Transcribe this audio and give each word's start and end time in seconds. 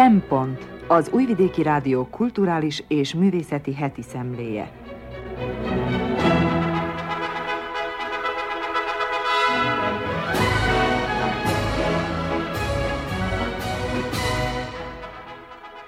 Szempont 0.00 0.66
az 0.88 1.08
Újvidéki 1.12 1.62
Rádió 1.62 2.06
kulturális 2.10 2.84
és 2.88 3.14
művészeti 3.14 3.74
heti 3.74 4.02
szemléje. 4.02 4.72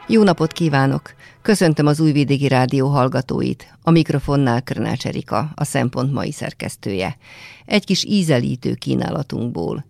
Jó 0.06 0.22
napot 0.22 0.52
kívánok! 0.52 1.02
Köszöntöm 1.42 1.86
az 1.86 2.00
Újvidéki 2.00 2.48
Rádió 2.48 2.88
hallgatóit. 2.88 3.74
A 3.82 3.90
mikrofonnál 3.90 4.62
Krnács 4.62 5.06
Erika, 5.06 5.50
a 5.54 5.64
Szempont 5.64 6.12
mai 6.12 6.32
szerkesztője. 6.32 7.16
Egy 7.64 7.84
kis 7.84 8.04
ízelítő 8.04 8.74
kínálatunkból. 8.74 9.84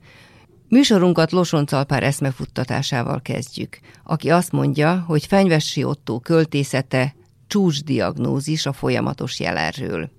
Műsorunkat 0.73 1.33
Losoncalpár 1.33 2.03
eszmefuttatásával 2.03 3.21
kezdjük, 3.23 3.79
aki 4.05 4.31
azt 4.31 4.53
mondja, 4.53 5.05
hogy 5.07 5.27
Fenyvesi 5.27 5.85
Otto 5.85 6.21
költészete 6.21 7.15
csúcsdiagnózis 7.47 8.67
a 8.67 8.73
folyamatos 8.73 9.41
jelenről. 9.41 10.11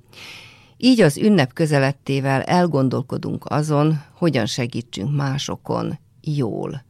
Így 0.77 1.01
az 1.01 1.17
ünnep 1.17 1.53
közelettével 1.53 2.41
elgondolkodunk 2.41 3.45
azon, 3.45 4.01
hogyan 4.13 4.45
segítsünk 4.45 5.15
másokon 5.15 5.99
jól. 6.21 6.83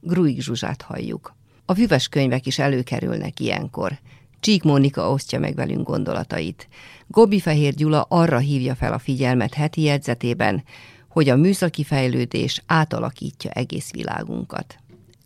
Gruig 0.00 0.42
Zsuzsát 0.42 0.82
halljuk. 0.82 1.34
A 1.64 1.74
füves 1.74 2.08
könyvek 2.08 2.46
is 2.46 2.58
előkerülnek 2.58 3.40
ilyenkor. 3.40 3.98
Csík 4.40 4.62
Mónika 4.62 5.10
osztja 5.10 5.38
meg 5.38 5.54
velünk 5.54 5.86
gondolatait. 5.86 6.68
Gobi 7.06 7.40
Fehér 7.40 7.74
Gyula 7.74 8.06
arra 8.08 8.38
hívja 8.38 8.74
fel 8.74 8.92
a 8.92 8.98
figyelmet 8.98 9.54
heti 9.54 9.82
jegyzetében, 9.82 10.62
hogy 11.10 11.28
a 11.28 11.36
műszaki 11.36 11.84
fejlődés 11.84 12.62
átalakítja 12.66 13.50
egész 13.50 13.90
világunkat. 13.92 14.76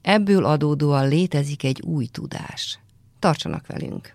Ebből 0.03 0.45
adódóan 0.45 1.09
létezik 1.09 1.65
egy 1.65 1.83
új 1.83 2.07
tudás. 2.07 2.79
Tartsanak 3.19 3.67
velünk! 3.67 4.14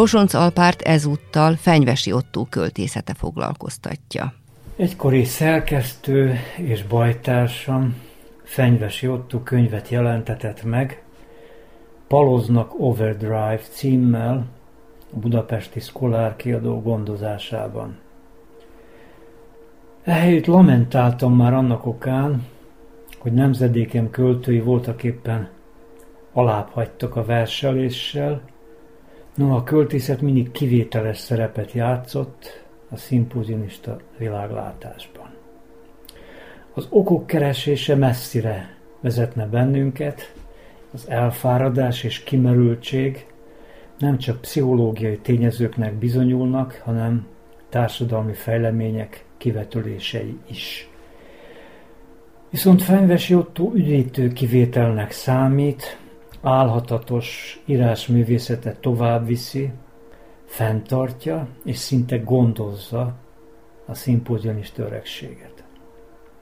Losonc 0.00 0.34
Alpárt 0.34 0.80
ezúttal 0.82 1.54
Fenyvesi 1.54 2.12
Ottó 2.12 2.46
költészete 2.50 3.14
foglalkoztatja. 3.14 4.32
Egykori 4.76 5.24
szerkesztő 5.24 6.38
és 6.56 6.82
bajtársam 6.82 7.94
Fenyvesi 8.42 9.08
Ottó 9.08 9.38
könyvet 9.38 9.88
jelentetett 9.88 10.62
meg, 10.62 11.02
Paloznak 12.08 12.80
Overdrive 12.80 13.60
címmel 13.70 14.46
a 15.14 15.18
budapesti 15.18 15.80
Szkolár 15.80 16.36
kiadó 16.36 16.80
gondozásában. 16.80 17.98
Ehelyütt 20.02 20.46
lamentáltam 20.46 21.36
már 21.36 21.54
annak 21.54 21.86
okán, 21.86 22.46
hogy 23.18 23.32
nemzedékem 23.32 24.10
költői 24.10 24.60
voltak 24.60 25.02
éppen 25.02 25.48
alább 26.32 26.68
hagytak 26.72 27.16
a 27.16 27.24
verseléssel, 27.24 28.42
No, 29.40 29.54
a 29.54 29.62
költészet 29.62 30.20
mindig 30.20 30.50
kivételes 30.50 31.18
szerepet 31.18 31.72
játszott 31.72 32.64
a 32.90 32.96
szimpozionista 32.96 34.00
világlátásban. 34.18 35.30
Az 36.74 36.86
okok 36.90 37.26
keresése 37.26 37.94
messzire 37.94 38.76
vezetne 39.00 39.46
bennünket, 39.46 40.34
az 40.92 41.08
elfáradás 41.08 42.04
és 42.04 42.22
kimerültség 42.22 43.26
nem 43.98 44.18
csak 44.18 44.40
pszichológiai 44.40 45.18
tényezőknek 45.18 45.94
bizonyulnak, 45.94 46.80
hanem 46.84 47.26
társadalmi 47.68 48.32
fejlemények 48.32 49.24
kivetülései 49.36 50.38
is. 50.50 50.88
Viszont 52.50 52.82
Fenyvesi 52.82 53.34
Otto 53.34 53.70
üdítő 53.74 54.28
kivételnek 54.28 55.10
számít, 55.10 55.99
álhatatos 56.42 57.60
írásművészetet 57.64 58.80
tovább 58.80 59.26
viszi, 59.26 59.70
fenntartja 60.44 61.48
és 61.64 61.76
szinte 61.76 62.18
gondozza 62.18 63.14
a 63.86 63.94
szimpozionis 63.94 64.70
törekséget. 64.70 65.64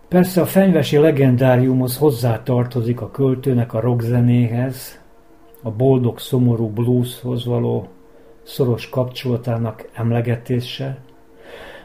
Persze 0.08 0.41
a 0.41 0.47
fenyvesi 0.47 0.97
legendáriumhoz 0.97 1.97
hozzá 1.97 2.42
tartozik 2.42 3.00
a 3.00 3.10
költőnek 3.10 3.75
a 3.75 3.81
rockzenéhez, 3.81 5.00
a 5.62 5.70
boldog-szomorú 5.70 6.69
blueshoz 6.69 7.44
való 7.44 7.88
szoros 8.42 8.88
kapcsolatának 8.88 9.88
emlegetése, 9.92 10.98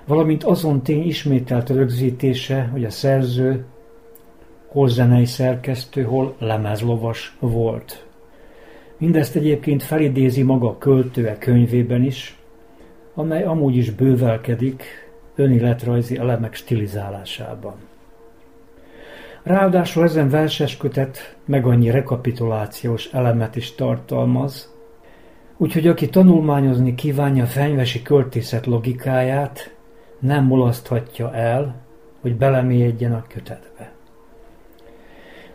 valamint 0.06 0.44
azon 0.44 0.82
tény 0.82 1.08
ismételt 1.08 1.70
rögzítése, 1.70 2.70
hogy 2.72 2.86
a 2.86 2.90
szerző 2.90 3.66
hol 4.68 4.90
zenei 4.90 5.26
szerkesztő, 5.26 6.04
hol 6.04 6.36
lemezlovas 6.40 7.36
volt. 7.40 8.03
Mindezt 8.98 9.36
egyébként 9.36 9.84
felidézi 9.84 10.44
maga 10.44 10.70
a 10.70 10.78
könyvében 11.40 12.04
is, 12.04 12.38
amely 13.14 13.44
amúgy 13.44 13.76
is 13.76 13.92
bővelkedik 13.92 14.84
önéletrajzi 15.36 16.18
elemek 16.18 16.54
stilizálásában. 16.54 17.76
Ráadásul 19.44 20.04
ezen 20.04 20.30
verses 20.30 20.78
kötet 20.78 21.38
meg 21.46 21.66
annyi 21.66 21.90
rekapitulációs 21.90 23.10
elemet 23.12 23.56
is 23.56 23.76
tartalmaz, 23.76 24.74
úgyhogy 25.58 25.88
aki 25.88 26.10
tanulmányozni 26.10 26.96
kívánja 26.96 27.46
fenyvesi 27.46 28.02
költészet 28.02 28.66
logikáját, 28.66 29.76
nem 30.20 30.46
mulaszthatja 30.46 31.34
el, 31.34 31.82
hogy 32.22 32.36
belemélyedjen 32.36 33.14
a 33.14 33.24
kötetbe. 33.28 33.92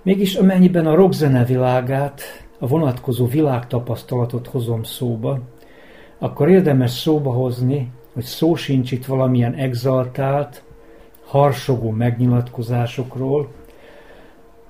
Mégis 0.02 0.34
amennyiben 0.34 0.86
a 0.86 0.94
rockzene 0.94 1.44
világát, 1.44 2.47
a 2.58 2.66
vonatkozó 2.66 3.26
világtapasztalatot 3.26 4.46
hozom 4.46 4.82
szóba, 4.82 5.40
akkor 6.18 6.48
érdemes 6.48 6.90
szóba 6.90 7.32
hozni, 7.32 7.90
hogy 8.12 8.24
szó 8.24 8.54
sincs 8.54 8.92
itt 8.92 9.06
valamilyen 9.06 9.54
exaltált, 9.54 10.62
harsogó 11.24 11.90
megnyilatkozásokról, 11.90 13.48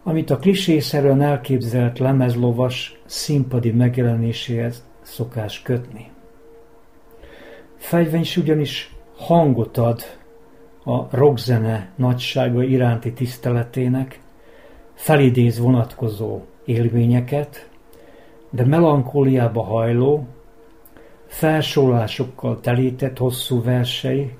amit 0.02 0.30
a 0.30 0.36
klisészerűen 0.36 1.20
elképzelt 1.20 1.98
lemezlovas 1.98 3.00
színpadi 3.04 3.70
megjelenéséhez 3.70 4.84
szokás 5.02 5.62
kötni. 5.62 6.10
Fegyvenys 7.76 8.36
ugyanis 8.36 8.94
hangot 9.16 9.78
ad 9.78 10.02
a 10.84 11.16
rockzene 11.16 11.92
nagysága 11.96 12.62
iránti 12.62 13.12
tiszteletének, 13.12 14.20
felidéz 14.94 15.58
vonatkozó 15.58 16.40
élményeket, 16.64 17.68
de 18.50 18.64
melankóliába 18.64 19.62
hajló, 19.62 20.26
felsólásokkal 21.26 22.60
telített 22.60 23.18
hosszú 23.18 23.62
versei, 23.62 24.36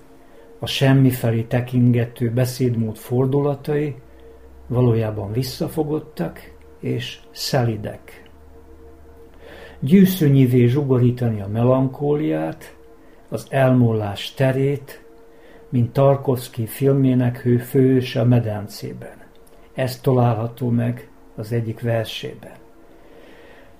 a 0.59 0.67
semmi 0.67 1.11
felé 1.11 1.43
tekingető 1.43 2.31
beszédmód 2.31 2.97
fordulatai 2.97 3.97
valójában 4.67 5.33
visszafogottak 5.33 6.41
és 6.81 7.21
szelidek. 7.31 8.23
Gyűszönyivé 9.81 10.67
zsugorítani 10.67 11.41
a 11.41 11.49
melankóliát, 11.49 12.77
az 13.29 13.47
elmúlás 13.51 14.35
terét, 14.35 15.05
mint 15.69 15.93
Tarkovsky 15.93 16.67
filmének 16.67 17.39
hő 17.39 17.59
főse 17.59 18.21
a 18.21 18.25
medencében. 18.25 19.17
Ez 19.75 20.01
található 20.01 20.69
meg 20.69 21.11
az 21.37 21.53
egyik 21.53 21.81
versében. 21.81 22.58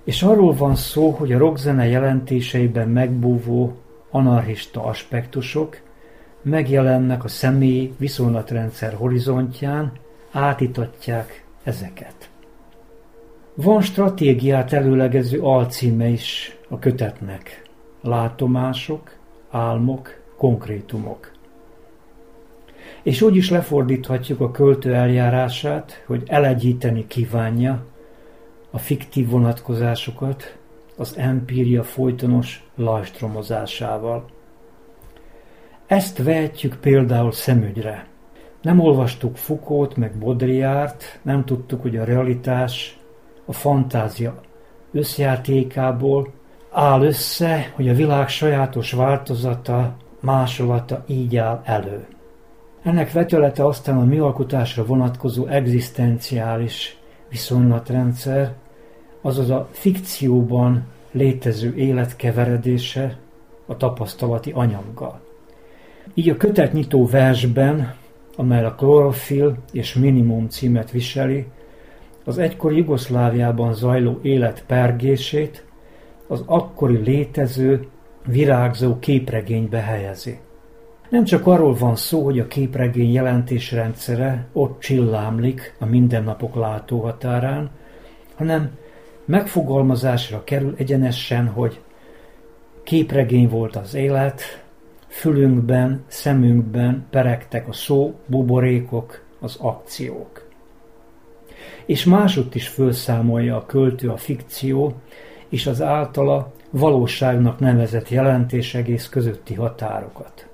És 0.03 0.23
arról 0.23 0.53
van 0.53 0.75
szó, 0.75 1.09
hogy 1.09 1.31
a 1.31 1.37
rockzene 1.37 1.87
jelentéseiben 1.87 2.89
megbúvó 2.89 3.75
anarchista 4.11 4.83
aspektusok 4.83 5.77
megjelennek 6.41 7.23
a 7.23 7.27
személyi 7.27 7.93
viszonylatrendszer 7.97 8.93
horizontján, 8.93 9.91
átítatják 10.31 11.45
ezeket. 11.63 12.29
Van 13.55 13.81
stratégiát 13.81 14.73
előlegező 14.73 15.41
alcíme 15.41 16.07
is 16.07 16.57
a 16.69 16.79
kötetnek. 16.79 17.61
Látomások, 18.01 19.17
álmok, 19.49 20.21
konkrétumok. 20.37 21.31
És 23.03 23.21
úgy 23.21 23.35
is 23.35 23.49
lefordíthatjuk 23.49 24.39
a 24.39 24.51
költő 24.51 24.93
eljárását, 24.93 26.03
hogy 26.05 26.23
elegyíteni 26.25 27.07
kívánja 27.07 27.85
a 28.71 28.77
fiktív 28.77 29.29
vonatkozásokat 29.29 30.57
az 30.97 31.17
empíria 31.17 31.83
folytonos 31.83 32.69
lajstromozásával. 32.75 34.25
Ezt 35.87 36.23
vehetjük 36.23 36.75
például 36.75 37.31
szemügyre. 37.31 38.07
Nem 38.61 38.79
olvastuk 38.79 39.37
Foucault 39.37 39.95
meg 39.95 40.17
Baudrillardt, 40.17 41.19
nem 41.21 41.45
tudtuk, 41.45 41.81
hogy 41.81 41.97
a 41.97 42.03
realitás 42.03 42.99
a 43.45 43.53
fantázia 43.53 44.41
összjátékából 44.91 46.33
áll 46.71 47.01
össze, 47.01 47.71
hogy 47.75 47.89
a 47.89 47.93
világ 47.93 48.27
sajátos 48.27 48.91
változata, 48.91 49.95
másolata 50.19 51.03
így 51.07 51.37
áll 51.37 51.61
elő. 51.63 52.07
Ennek 52.83 53.11
vetülete 53.11 53.65
aztán 53.65 53.97
a 53.97 54.03
mi 54.03 54.17
alkotásra 54.17 54.85
vonatkozó 54.85 55.45
egzisztenciális 55.45 56.98
viszonylatrendszer, 57.29 58.53
azaz 59.21 59.49
a 59.49 59.67
fikcióban 59.71 60.85
létező 61.11 61.75
élet 61.75 62.15
keveredése 62.15 63.17
a 63.65 63.77
tapasztalati 63.77 64.51
anyaggal. 64.51 65.19
Így 66.13 66.29
a 66.29 66.37
kötetnyitó 66.37 67.05
versben, 67.05 67.93
amely 68.35 68.65
a 68.65 68.75
Klorofil 68.75 69.57
és 69.71 69.93
Minimum 69.93 70.49
címet 70.49 70.91
viseli, 70.91 71.45
az 72.23 72.37
egykori 72.37 72.77
Jugoszláviában 72.77 73.73
zajló 73.73 74.19
élet 74.21 74.63
pergését 74.65 75.65
az 76.27 76.43
akkori 76.45 76.97
létező, 76.97 77.87
virágzó 78.25 78.99
képregénybe 78.99 79.79
helyezi. 79.79 80.39
Nem 81.09 81.23
csak 81.23 81.47
arról 81.47 81.73
van 81.73 81.95
szó, 81.95 82.23
hogy 82.23 82.39
a 82.39 82.47
képregény 82.47 83.11
jelentésrendszere 83.11 84.47
ott 84.53 84.79
csillámlik 84.79 85.75
a 85.79 85.85
mindennapok 85.85 86.55
látóhatárán, 86.55 87.69
hanem 88.35 88.71
megfogalmazásra 89.25 90.43
kerül 90.43 90.73
egyenesen, 90.77 91.47
hogy 91.47 91.79
képregény 92.83 93.49
volt 93.49 93.75
az 93.75 93.93
élet, 93.93 94.41
fülünkben, 95.07 96.03
szemünkben 96.07 97.05
peregtek 97.09 97.67
a 97.67 97.73
szó, 97.73 98.15
buborékok, 98.25 99.23
az 99.39 99.57
akciók. 99.59 100.47
És 101.85 102.05
másutt 102.05 102.55
is 102.55 102.67
felszámolja 102.67 103.55
a 103.55 103.65
költő 103.65 104.09
a 104.09 104.17
fikció 104.17 104.93
és 105.47 105.67
az 105.67 105.81
általa 105.81 106.51
valóságnak 106.69 107.59
nevezett 107.59 108.09
jelentés 108.09 108.75
egész 108.75 109.09
közötti 109.09 109.53
határokat. 109.53 110.48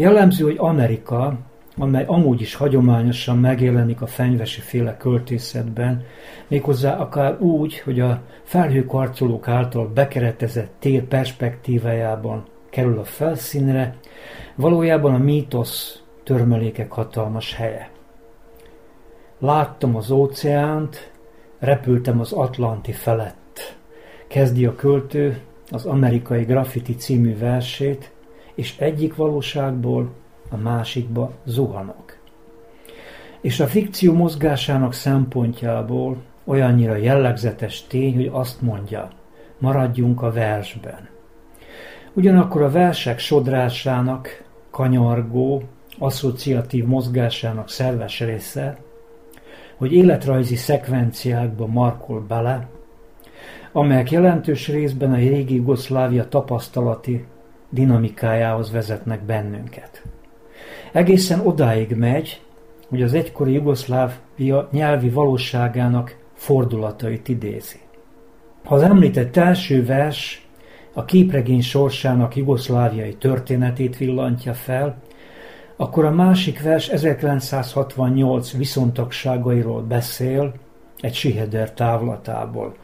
Jellemző, 0.00 0.44
hogy 0.44 0.56
Amerika, 0.58 1.38
amely 1.76 2.04
amúgy 2.06 2.40
is 2.40 2.54
hagyományosan 2.54 3.38
megjelenik 3.38 4.02
a 4.02 4.06
fenyvesi 4.06 4.60
féle 4.60 4.96
költészetben, 4.96 6.04
méghozzá 6.48 6.96
akár 6.96 7.40
úgy, 7.40 7.78
hogy 7.78 8.00
a 8.00 8.22
felhőkarcolók 8.42 9.48
által 9.48 9.88
bekeretezett 9.88 10.72
tér 10.78 11.02
perspektívájában 11.02 12.44
kerül 12.70 12.98
a 12.98 13.04
felszínre, 13.04 13.96
valójában 14.54 15.14
a 15.14 15.18
mítosz 15.18 16.02
törmelékek 16.24 16.92
hatalmas 16.92 17.54
helye. 17.54 17.90
Láttam 19.38 19.96
az 19.96 20.10
óceánt, 20.10 21.10
repültem 21.58 22.20
az 22.20 22.32
Atlanti 22.32 22.92
felett. 22.92 23.76
Kezdi 24.28 24.66
a 24.66 24.74
költő 24.74 25.40
az 25.70 25.86
amerikai 25.86 26.44
graffiti 26.44 26.94
című 26.94 27.38
versét, 27.38 28.10
és 28.54 28.78
egyik 28.78 29.14
valóságból 29.16 30.10
a 30.50 30.56
másikba 30.56 31.32
zuhanok. 31.44 32.18
És 33.40 33.60
a 33.60 33.66
fikció 33.66 34.12
mozgásának 34.12 34.92
szempontjából 34.92 36.16
olyannyira 36.44 36.96
jellegzetes 36.96 37.86
tény, 37.86 38.14
hogy 38.14 38.30
azt 38.32 38.62
mondja, 38.62 39.10
maradjunk 39.58 40.22
a 40.22 40.32
versben. 40.32 41.08
Ugyanakkor 42.12 42.62
a 42.62 42.70
versek 42.70 43.18
sodrásának, 43.18 44.44
kanyargó, 44.70 45.62
asszociatív 45.98 46.84
mozgásának 46.84 47.68
szerves 47.68 48.20
része, 48.20 48.78
hogy 49.76 49.92
életrajzi 49.92 50.56
szekvenciákba 50.56 51.66
markol 51.66 52.20
bele, 52.20 52.68
amelyek 53.72 54.10
jelentős 54.10 54.68
részben 54.68 55.12
a 55.12 55.16
régi 55.16 55.54
Jugoszlávia 55.54 56.28
tapasztalati 56.28 57.24
dinamikájához 57.70 58.72
vezetnek 58.72 59.22
bennünket. 59.22 60.02
Egészen 60.92 61.46
odáig 61.46 61.94
megy, 61.96 62.40
hogy 62.88 63.02
az 63.02 63.14
egykori 63.14 63.52
Jugoszlávia 63.52 64.68
nyelvi 64.72 65.08
valóságának 65.08 66.16
fordulatait 66.34 67.28
idézi. 67.28 67.78
Ha 68.64 68.74
az 68.74 68.82
említett 68.82 69.36
első 69.36 69.84
vers 69.84 70.48
a 70.92 71.04
képregény 71.04 71.62
sorsának 71.62 72.36
jugoszláviai 72.36 73.14
történetét 73.14 73.96
villantja 73.96 74.54
fel, 74.54 75.02
akkor 75.76 76.04
a 76.04 76.10
másik 76.10 76.62
vers 76.62 76.88
1968 76.88 78.52
viszontagságairól 78.52 79.82
beszél 79.82 80.54
egy 81.00 81.14
siheder 81.14 81.72
távlatából, 81.72 82.76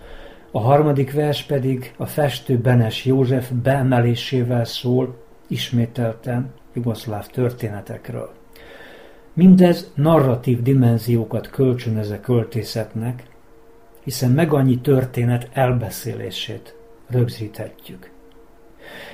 a 0.56 0.60
harmadik 0.60 1.12
vers 1.12 1.42
pedig 1.42 1.94
a 1.96 2.06
festő 2.06 2.58
Benes 2.58 3.04
József 3.04 3.50
beemelésével 3.62 4.64
szól 4.64 5.16
ismételten 5.48 6.50
jugoszláv 6.74 7.26
történetekről. 7.26 8.30
Mindez 9.32 9.92
narratív 9.94 10.62
dimenziókat 10.62 11.50
kölcsönöz 11.50 12.10
a 12.10 12.20
költészetnek, 12.20 13.22
hiszen 14.04 14.30
meg 14.30 14.52
annyi 14.52 14.80
történet 14.80 15.48
elbeszélését 15.52 16.74
rögzíthetjük. 17.08 18.10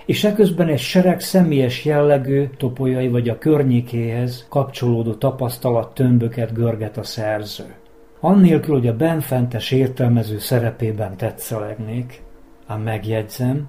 És 0.07 0.25
eközben 0.25 0.69
egy 0.69 0.81
sereg 0.81 1.21
személyes 1.21 1.85
jellegű 1.85 2.49
topolyai 2.57 3.09
vagy 3.09 3.29
a 3.29 3.39
környékéhez 3.39 4.47
kapcsolódó 4.49 5.15
tapasztalat 5.15 5.95
tömböket 5.95 6.53
görget 6.53 6.97
a 6.97 7.03
szerző. 7.03 7.75
Annélkül, 8.25 8.75
hogy 8.75 8.87
a 8.87 8.97
benfentes 8.97 9.71
értelmező 9.71 10.39
szerepében 10.39 11.17
tetszelegnék, 11.17 12.23
ám 12.67 12.81
megjegyzem, 12.81 13.69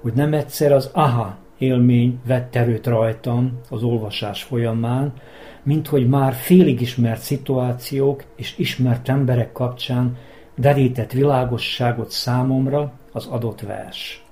hogy 0.00 0.12
nem 0.12 0.32
egyszer 0.32 0.72
az 0.72 0.90
aha 0.92 1.36
élmény 1.58 2.20
vett 2.26 2.56
erőt 2.56 2.86
rajtam 2.86 3.60
az 3.70 3.82
olvasás 3.82 4.42
folyamán, 4.42 5.12
mint 5.62 5.86
hogy 5.86 6.08
már 6.08 6.32
félig 6.32 6.80
ismert 6.80 7.20
szituációk 7.20 8.24
és 8.34 8.58
ismert 8.58 9.08
emberek 9.08 9.52
kapcsán 9.52 10.16
derített 10.56 11.12
világosságot 11.12 12.10
számomra 12.10 12.92
az 13.12 13.26
adott 13.26 13.60
vers. 13.60 14.24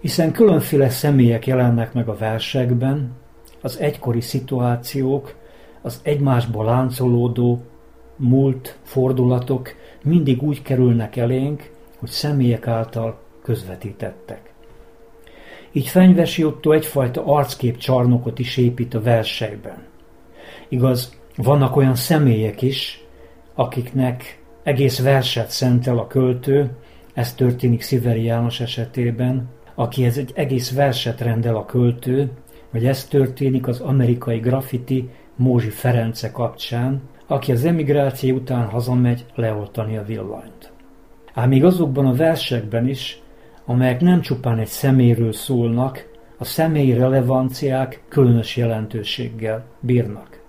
Hiszen 0.00 0.32
különféle 0.32 0.88
személyek 0.88 1.46
jelennek 1.46 1.92
meg 1.92 2.08
a 2.08 2.16
versekben, 2.16 3.12
az 3.62 3.78
egykori 3.78 4.20
szituációk, 4.20 5.34
az 5.82 6.00
egymásból 6.02 6.64
láncolódó 6.64 7.62
múlt 8.16 8.78
fordulatok 8.82 9.74
mindig 10.02 10.42
úgy 10.42 10.62
kerülnek 10.62 11.16
elénk, 11.16 11.70
hogy 11.98 12.08
személyek 12.08 12.66
által 12.66 13.22
közvetítettek. 13.42 14.52
Így 15.72 15.88
Fenyvesi 15.88 16.44
Otto 16.44 16.72
egyfajta 16.72 17.24
arckép 17.24 17.76
csarnokot 17.76 18.38
is 18.38 18.56
épít 18.56 18.94
a 18.94 19.02
verseiben. 19.02 19.82
Igaz, 20.68 21.18
vannak 21.36 21.76
olyan 21.76 21.94
személyek 21.94 22.62
is, 22.62 23.04
akiknek 23.54 24.42
egész 24.62 25.00
verset 25.00 25.50
szentel 25.50 25.98
a 25.98 26.06
költő, 26.06 26.70
ez 27.14 27.34
történik 27.34 27.82
Sziveri 27.82 28.22
János 28.22 28.60
esetében, 28.60 29.48
akihez 29.74 30.18
egy 30.18 30.32
egész 30.34 30.72
verset 30.72 31.20
rendel 31.20 31.56
a 31.56 31.64
költő, 31.64 32.30
vagy 32.70 32.86
ez 32.86 33.04
történik 33.04 33.66
az 33.66 33.80
amerikai 33.80 34.38
graffiti 34.38 35.08
Mózsi 35.36 35.70
Ference 35.70 36.30
kapcsán, 36.30 37.02
aki 37.26 37.52
az 37.52 37.64
emigráció 37.64 38.36
után 38.36 38.68
hazamegy 38.68 39.24
leoltani 39.34 39.96
a 39.96 40.04
villanyt. 40.04 40.72
Ám 41.34 41.48
még 41.48 41.64
azokban 41.64 42.06
a 42.06 42.14
versekben 42.14 42.88
is, 42.88 43.22
amelyek 43.64 44.00
nem 44.00 44.20
csupán 44.20 44.58
egy 44.58 44.66
szeméről 44.66 45.32
szólnak, 45.32 46.12
a 46.38 46.44
személyi 46.44 46.92
relevanciák 46.92 48.02
különös 48.08 48.56
jelentőséggel 48.56 49.64
bírnak. 49.80 50.42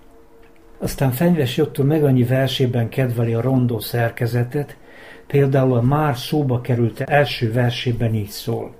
Aztán 0.77 1.11
Fenyves 1.11 1.57
Jotto 1.57 1.83
meg 1.83 2.03
annyi 2.03 2.23
versében 2.23 2.89
kedveli 2.89 3.33
a 3.33 3.41
rondó 3.41 3.79
szerkezetet, 3.79 4.77
például 5.27 5.73
a 5.73 5.81
már 5.81 6.17
szóba 6.17 6.61
került 6.61 6.99
első 6.99 7.51
versében 7.51 8.13
így 8.13 8.29
szól. 8.29 8.73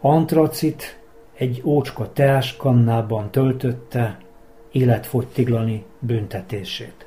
Antracit 0.00 0.98
egy 1.34 1.62
ócska 1.64 2.12
teáskannában 2.12 3.30
töltötte 3.30 4.18
életfogytiglani 4.72 5.84
büntetését. 5.98 7.05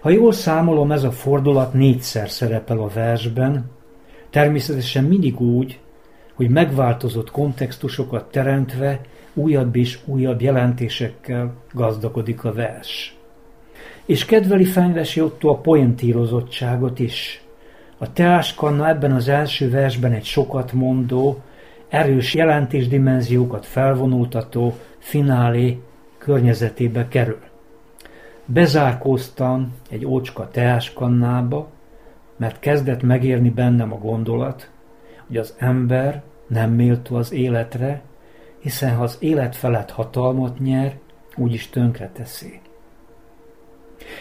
Ha 0.00 0.10
jól 0.10 0.32
számolom, 0.32 0.92
ez 0.92 1.04
a 1.04 1.10
fordulat 1.10 1.72
négyszer 1.72 2.30
szerepel 2.30 2.78
a 2.78 2.88
versben, 2.94 3.70
természetesen 4.30 5.04
mindig 5.04 5.40
úgy, 5.40 5.78
hogy 6.34 6.48
megváltozott 6.48 7.30
kontextusokat 7.30 8.30
teremtve 8.30 9.00
újabb 9.34 9.76
és 9.76 9.98
újabb 10.04 10.40
jelentésekkel 10.40 11.54
gazdagodik 11.72 12.44
a 12.44 12.52
vers. 12.52 13.16
És 14.06 14.24
kedveli 14.24 14.64
Fenyvesi 14.64 15.20
Otto 15.20 15.48
a 15.48 15.56
poentírozottságot 15.56 16.98
is. 16.98 17.40
A 17.98 18.12
teáskanna 18.12 18.88
ebben 18.88 19.12
az 19.12 19.28
első 19.28 19.70
versben 19.70 20.12
egy 20.12 20.24
sokat 20.24 20.72
mondó, 20.72 21.42
erős 21.88 22.34
jelentésdimenziókat 22.34 23.66
felvonultató 23.66 24.74
finálé 24.98 25.78
környezetébe 26.18 27.08
kerül. 27.08 27.38
Bezárkóztam 28.46 29.74
egy 29.90 30.04
ócska 30.04 30.48
teáskannába, 30.48 31.68
mert 32.36 32.58
kezdett 32.58 33.02
megérni 33.02 33.50
bennem 33.50 33.92
a 33.92 33.98
gondolat, 33.98 34.70
hogy 35.26 35.36
az 35.36 35.54
ember 35.58 36.22
nem 36.46 36.70
méltó 36.70 37.16
az 37.16 37.32
életre, 37.32 38.02
hiszen 38.58 38.94
ha 38.94 39.02
az 39.02 39.16
élet 39.20 39.56
felett 39.56 39.90
hatalmat 39.90 40.58
nyer, 40.58 40.98
úgyis 41.36 41.70
tönkre 41.70 42.10
teszi. 42.12 42.60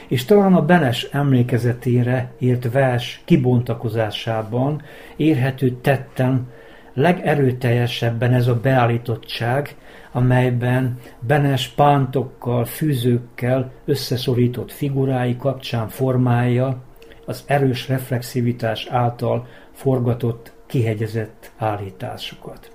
És 0.07 0.25
talán 0.25 0.53
a 0.53 0.65
Benes 0.65 1.03
emlékezetére 1.03 2.31
írt 2.39 2.71
vers 2.71 3.21
kibontakozásában 3.25 4.81
érhető 5.15 5.71
tetten 5.81 6.47
legerőteljesebben 6.93 8.33
ez 8.33 8.47
a 8.47 8.59
beállítottság, 8.59 9.75
amelyben 10.15 10.99
Benes 11.19 11.67
pántokkal, 11.67 12.65
fűzőkkel 12.65 13.71
összeszorított 13.85 14.71
figurái 14.71 15.37
kapcsán 15.37 15.87
formálja 15.87 16.83
az 17.25 17.43
erős 17.45 17.87
reflexivitás 17.87 18.87
által 18.87 19.47
forgatott, 19.71 20.51
kihegyezett 20.65 21.51
állításokat. 21.57 22.71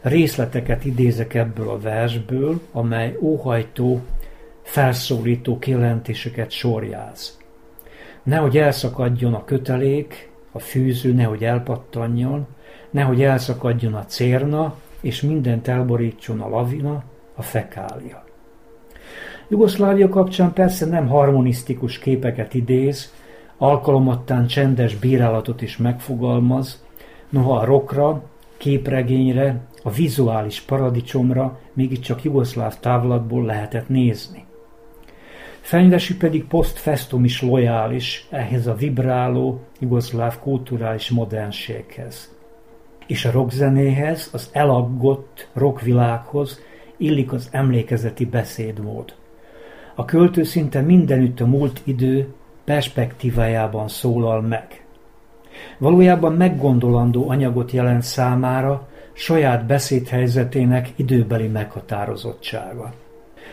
Részleteket 0.00 0.84
idézek 0.84 1.34
ebből 1.34 1.68
a 1.68 1.78
versből, 1.78 2.60
amely 2.72 3.16
óhajtó, 3.20 4.00
felszólító 4.62 5.58
kijelentéseket 5.58 6.50
sorjáz. 6.50 7.38
Nehogy 8.22 8.58
elszakadjon 8.58 9.34
a 9.34 9.44
kötelék, 9.44 10.30
a 10.52 10.58
fűző 10.58 11.12
nehogy 11.12 11.44
elpattanjon, 11.44 12.46
nehogy 12.90 13.22
elszakadjon 13.22 13.94
a 13.94 14.04
cérna, 14.04 14.74
és 15.04 15.20
mindent 15.20 15.68
elborítson 15.68 16.40
a 16.40 16.48
lavina, 16.48 17.02
a 17.34 17.42
fekália. 17.42 18.24
Jugoszlávia 19.48 20.08
kapcsán 20.08 20.52
persze 20.52 20.86
nem 20.86 21.08
harmonisztikus 21.08 21.98
képeket 21.98 22.54
idéz, 22.54 23.12
alkalomattán 23.56 24.46
csendes 24.46 24.96
bírálatot 24.96 25.62
is 25.62 25.76
megfogalmaz, 25.76 26.84
noha 27.28 27.56
a 27.56 27.64
rokra, 27.64 28.22
képregényre, 28.56 29.60
a 29.82 29.90
vizuális 29.90 30.60
paradicsomra 30.60 31.58
mégiscsak 31.72 32.22
jugoszláv 32.22 32.78
távlatból 32.80 33.44
lehetett 33.44 33.88
nézni. 33.88 34.44
Fenyvesi 35.60 36.16
pedig 36.16 36.44
post 36.44 36.78
festum 36.78 37.24
is 37.24 37.42
lojális 37.42 38.26
ehhez 38.30 38.66
a 38.66 38.74
vibráló 38.74 39.60
jugoszláv 39.80 40.38
kulturális 40.38 41.10
modernséghez 41.10 42.33
és 43.06 43.24
a 43.24 43.30
rockzenéhez, 43.30 44.28
az 44.32 44.48
elaggott 44.52 45.48
rockvilághoz 45.52 46.60
illik 46.96 47.32
az 47.32 47.48
emlékezeti 47.50 48.24
beszédmód. 48.24 49.14
A 49.94 50.04
költő 50.04 50.42
szinte 50.42 50.80
mindenütt 50.80 51.40
a 51.40 51.46
múlt 51.46 51.80
idő 51.84 52.34
perspektívájában 52.64 53.88
szólal 53.88 54.40
meg. 54.40 54.84
Valójában 55.78 56.32
meggondolandó 56.32 57.28
anyagot 57.28 57.70
jelent 57.70 58.02
számára 58.02 58.88
saját 59.12 59.66
beszédhelyzetének 59.66 60.92
időbeli 60.96 61.46
meghatározottsága. 61.46 62.92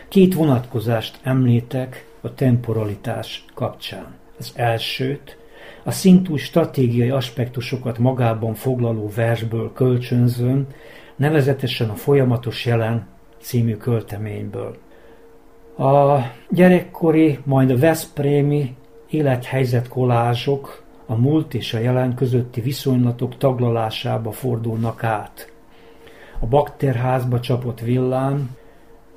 Két 0.07 0.33
vonatkozást 0.33 1.19
említek 1.23 2.05
a 2.21 2.33
temporalitás 2.33 3.45
kapcsán. 3.53 4.05
Az 4.39 4.51
elsőt, 4.55 5.37
a 5.83 5.91
szintú 5.91 6.35
stratégiai 6.35 7.09
aspektusokat 7.09 7.97
magában 7.97 8.53
foglaló 8.53 9.11
versből 9.15 9.71
kölcsönzön, 9.73 10.67
nevezetesen 11.15 11.89
a 11.89 11.95
Folyamatos 11.95 12.65
Jelen 12.65 13.07
című 13.39 13.75
költeményből. 13.75 14.77
A 15.77 16.19
gyerekkori, 16.49 17.39
majd 17.43 17.71
a 17.71 17.77
Veszprémi 17.77 18.75
élethelyzet 19.09 19.87
kolázsok 19.87 20.83
a 21.05 21.15
múlt 21.15 21.53
és 21.53 21.73
a 21.73 21.79
jelen 21.79 22.15
közötti 22.15 22.61
viszonylatok 22.61 23.37
taglalásába 23.37 24.31
fordulnak 24.31 25.03
át. 25.03 25.51
A 26.39 26.45
bakterházba 26.45 27.39
csapott 27.39 27.79
villám, 27.79 28.55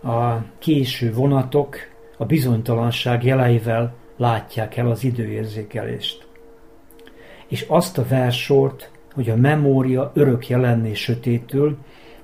a 0.02 0.34
késő 0.58 1.12
vonatok 1.12 1.76
a 2.16 2.24
bizonytalanság 2.24 3.24
jeleivel 3.24 3.94
látják 4.16 4.76
el 4.76 4.90
az 4.90 5.04
időérzékelést 5.04 6.23
és 7.54 7.64
azt 7.68 7.98
a 7.98 8.04
versort, 8.08 8.90
hogy 9.12 9.30
a 9.30 9.36
memória 9.36 10.10
örök 10.14 10.48
jelenné 10.48 10.94
sötétől, 10.94 11.76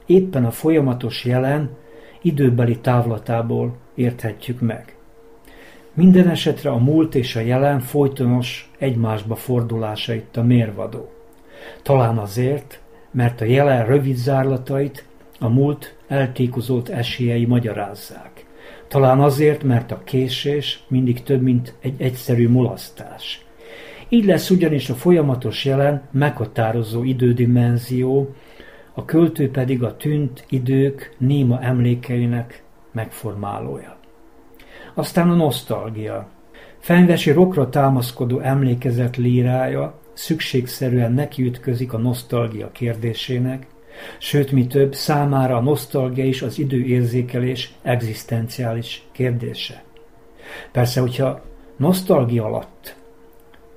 éppen 0.07 0.45
a 0.45 0.51
folyamatos 0.51 1.25
jelen 1.25 1.71
időbeli 2.23 2.79
távlatából 2.79 3.77
érthetjük 3.95 4.61
meg. 4.61 4.97
Minden 5.95 6.29
esetre 6.29 6.71
a 6.71 6.79
múlt 6.79 7.15
és 7.15 7.37
a 7.37 7.41
jelen 7.41 7.81
folytonos 7.81 8.71
egymásba 8.79 9.35
fordulása 9.35 10.15
itt 10.15 10.37
a 10.37 10.43
mérvadó. 10.43 11.11
Talán 11.83 12.19
azért, 12.19 12.81
mert 13.11 13.41
a 13.41 13.45
jelen 13.45 13.87
rövid 13.87 14.17
zárlatait 14.17 15.05
a 15.39 15.49
múlt 15.49 15.97
eltékozott 16.09 16.89
esélyei 16.89 17.45
magyarázzák. 17.45 18.47
Talán 18.89 19.21
azért, 19.21 19.63
mert 19.63 19.93
a 19.93 20.03
késés 20.05 20.85
mindig 20.89 21.23
több, 21.23 21.43
mint 21.43 21.75
egy 21.81 22.01
egyszerű 22.01 22.49
mulasztás. 22.49 23.45
Így 24.13 24.25
lesz 24.25 24.51
ugyanis 24.51 24.91
a 24.91 24.95
folyamatos 24.95 25.65
jelen 25.65 26.03
meghatározó 26.11 27.03
idődimenzió, 27.03 28.35
a 28.95 29.05
költő 29.05 29.51
pedig 29.51 29.83
a 29.83 29.97
tűnt 29.97 30.45
idők 30.49 31.15
néma 31.19 31.61
emlékeinek 31.61 32.63
megformálója. 32.93 33.97
Aztán 34.95 35.31
a 35.31 35.35
nosztalgia. 35.35 36.29
Fenyvesi 36.79 37.31
rokra 37.31 37.69
támaszkodó 37.69 38.39
emlékezet 38.39 39.17
lírája 39.17 40.01
szükségszerűen 40.13 41.13
nekiütközik 41.13 41.93
a 41.93 41.99
nosztalgia 41.99 42.71
kérdésének, 42.73 43.67
sőt, 44.19 44.53
mi 44.53 44.67
több, 44.67 44.95
számára 44.95 45.57
a 45.57 45.61
nosztalgia 45.61 46.25
is 46.25 46.43
az 46.43 46.59
időérzékelés 46.59 47.75
egzisztenciális 47.83 49.03
kérdése. 49.13 49.83
Persze, 50.73 51.01
hogyha 51.01 51.43
nosztalgia 51.77 52.45
alatt 52.45 52.99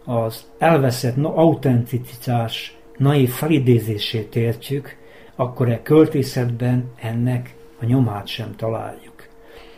az 0.06 0.46
elveszett 0.58 1.18
autenticitás 1.24 2.78
naív 2.98 3.30
felidézését 3.30 4.36
értjük, 4.36 4.98
akkor 5.36 5.70
e 5.70 5.82
költészetben 5.82 6.92
ennek 6.96 7.56
a 7.82 7.86
nyomát 7.86 8.28
sem 8.28 8.56
találjuk. 8.56 9.28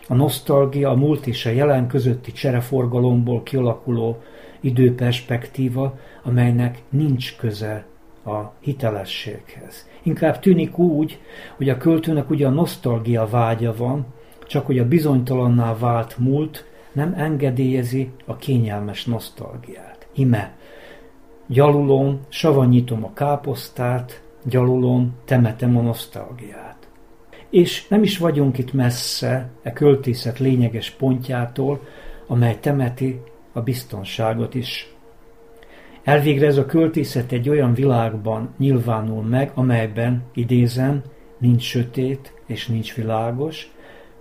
A 0.07 0.13
nosztalgia 0.13 0.89
a 0.89 0.95
múlt 0.95 1.27
és 1.27 1.45
a 1.45 1.49
jelen 1.49 1.87
közötti 1.87 2.31
csereforgalomból 2.31 3.43
kialakuló 3.43 4.21
időperspektíva, 4.59 5.99
amelynek 6.23 6.81
nincs 6.89 7.35
köze 7.37 7.85
a 8.25 8.51
hitelességhez. 8.59 9.89
Inkább 10.03 10.39
tűnik 10.39 10.77
úgy, 10.77 11.19
hogy 11.57 11.69
a 11.69 11.77
költőnek 11.77 12.29
ugye 12.29 12.47
a 12.47 12.49
nosztalgia 12.49 13.27
vágya 13.27 13.75
van, 13.75 14.05
csak 14.47 14.65
hogy 14.65 14.79
a 14.79 14.87
bizonytalanná 14.87 15.77
vált 15.77 16.17
múlt 16.17 16.65
nem 16.91 17.13
engedélyezi 17.17 18.11
a 18.25 18.35
kényelmes 18.35 19.05
nosztalgiát. 19.05 19.94
Ime, 20.15 20.55
gyalulon 21.47 22.19
savanyítom 22.29 23.03
a 23.03 23.13
káposztát, 23.13 24.21
gyalulon 24.43 25.13
temetem 25.25 25.77
a 25.77 25.81
nosztalgiát. 25.81 26.87
És 27.49 27.87
nem 27.87 28.03
is 28.03 28.17
vagyunk 28.17 28.57
itt 28.57 28.73
messze 28.73 29.49
e 29.63 29.73
költészet 29.73 30.39
lényeges 30.39 30.89
pontjától, 30.89 31.79
amely 32.27 32.57
temeti 32.59 33.21
a 33.53 33.61
biztonságot 33.61 34.55
is. 34.55 34.93
Elvégre 36.03 36.45
ez 36.45 36.57
a 36.57 36.65
költészet 36.65 37.31
egy 37.31 37.49
olyan 37.49 37.73
világban 37.73 38.53
nyilvánul 38.57 39.23
meg, 39.23 39.51
amelyben, 39.53 40.23
idézem, 40.33 41.03
nincs 41.37 41.63
sötét 41.63 42.33
és 42.45 42.67
nincs 42.67 42.93
világos, 42.93 43.71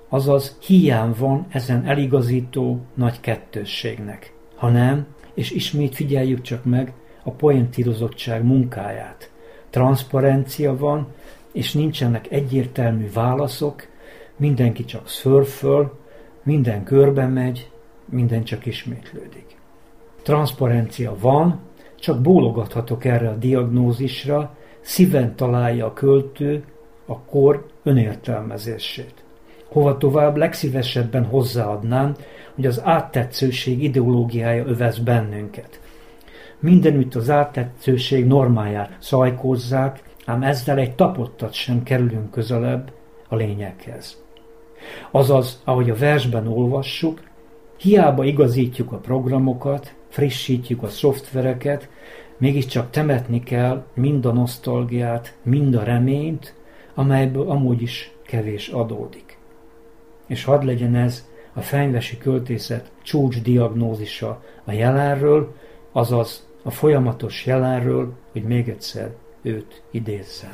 azaz 0.08 0.58
hiány 0.66 1.14
van 1.18 1.46
ezen 1.48 1.84
eligazító 1.86 2.80
nagy 2.94 3.20
kettősségnek, 3.20 4.32
hanem 4.54 5.06
és 5.34 5.50
ismét 5.50 5.94
figyeljük 5.94 6.40
csak 6.40 6.64
meg 6.64 6.92
a 7.22 7.30
poentírozottság 7.30 8.44
munkáját. 8.44 9.30
Transzparencia 9.70 10.76
van, 10.76 11.06
és 11.52 11.72
nincsenek 11.72 12.30
egyértelmű 12.30 13.10
válaszok, 13.12 13.86
mindenki 14.36 14.84
csak 14.84 15.08
szörföl, 15.08 15.98
minden 16.42 16.84
körbe 16.84 17.26
megy, 17.26 17.70
minden 18.04 18.44
csak 18.44 18.66
ismétlődik. 18.66 19.56
Transzparencia 20.22 21.16
van, 21.20 21.60
csak 21.98 22.20
bólogathatok 22.20 23.04
erre 23.04 23.28
a 23.28 23.36
diagnózisra, 23.36 24.56
szíven 24.80 25.36
találja 25.36 25.86
a 25.86 25.92
költő 25.92 26.64
a 27.06 27.18
kor 27.18 27.66
önértelmezését. 27.82 29.24
Hova 29.68 29.96
tovább 29.96 30.36
legszívesebben 30.36 31.24
hozzáadnám, 31.24 32.14
hogy 32.54 32.66
az 32.66 32.80
áttetszőség 32.84 33.82
ideológiája 33.82 34.64
övez 34.66 34.98
bennünket. 34.98 35.80
Mindenütt 36.58 37.14
az 37.14 37.30
áttetszőség 37.30 38.26
normáját 38.26 38.96
szajkózzák, 39.00 40.02
ám 40.24 40.42
ezzel 40.42 40.78
egy 40.78 40.94
tapottat 40.94 41.52
sem 41.52 41.82
kerülünk 41.82 42.30
közelebb 42.30 42.92
a 43.28 43.36
lényekhez. 43.36 44.22
Azaz, 45.10 45.60
ahogy 45.64 45.90
a 45.90 45.94
versben 45.94 46.48
olvassuk, 46.48 47.20
hiába 47.76 48.24
igazítjuk 48.24 48.92
a 48.92 48.96
programokat, 48.96 49.94
frissítjük 50.08 50.82
a 50.82 50.88
szoftvereket, 50.88 51.88
mégiscsak 52.38 52.90
temetni 52.90 53.42
kell 53.42 53.84
mind 53.94 54.26
a 54.26 54.32
nosztalgiát, 54.32 55.34
mind 55.42 55.74
a 55.74 55.82
reményt, 55.82 56.54
amelyből 56.94 57.50
amúgy 57.50 57.82
is 57.82 58.12
kevés 58.26 58.68
adódik. 58.68 59.38
És 60.26 60.44
hadd 60.44 60.64
legyen 60.64 60.94
ez 60.94 61.28
a 61.54 61.60
fenyvesi 61.60 62.18
költészet 62.18 62.90
csúcs 63.02 63.42
diagnózisa 63.42 64.42
a 64.64 64.72
jelenről, 64.72 65.54
azaz 65.92 66.48
a 66.62 66.70
folyamatos 66.70 67.46
jelenről, 67.46 68.12
hogy 68.32 68.42
még 68.42 68.68
egyszer 68.68 69.10
őt 69.42 69.82
idézzem. 69.90 70.52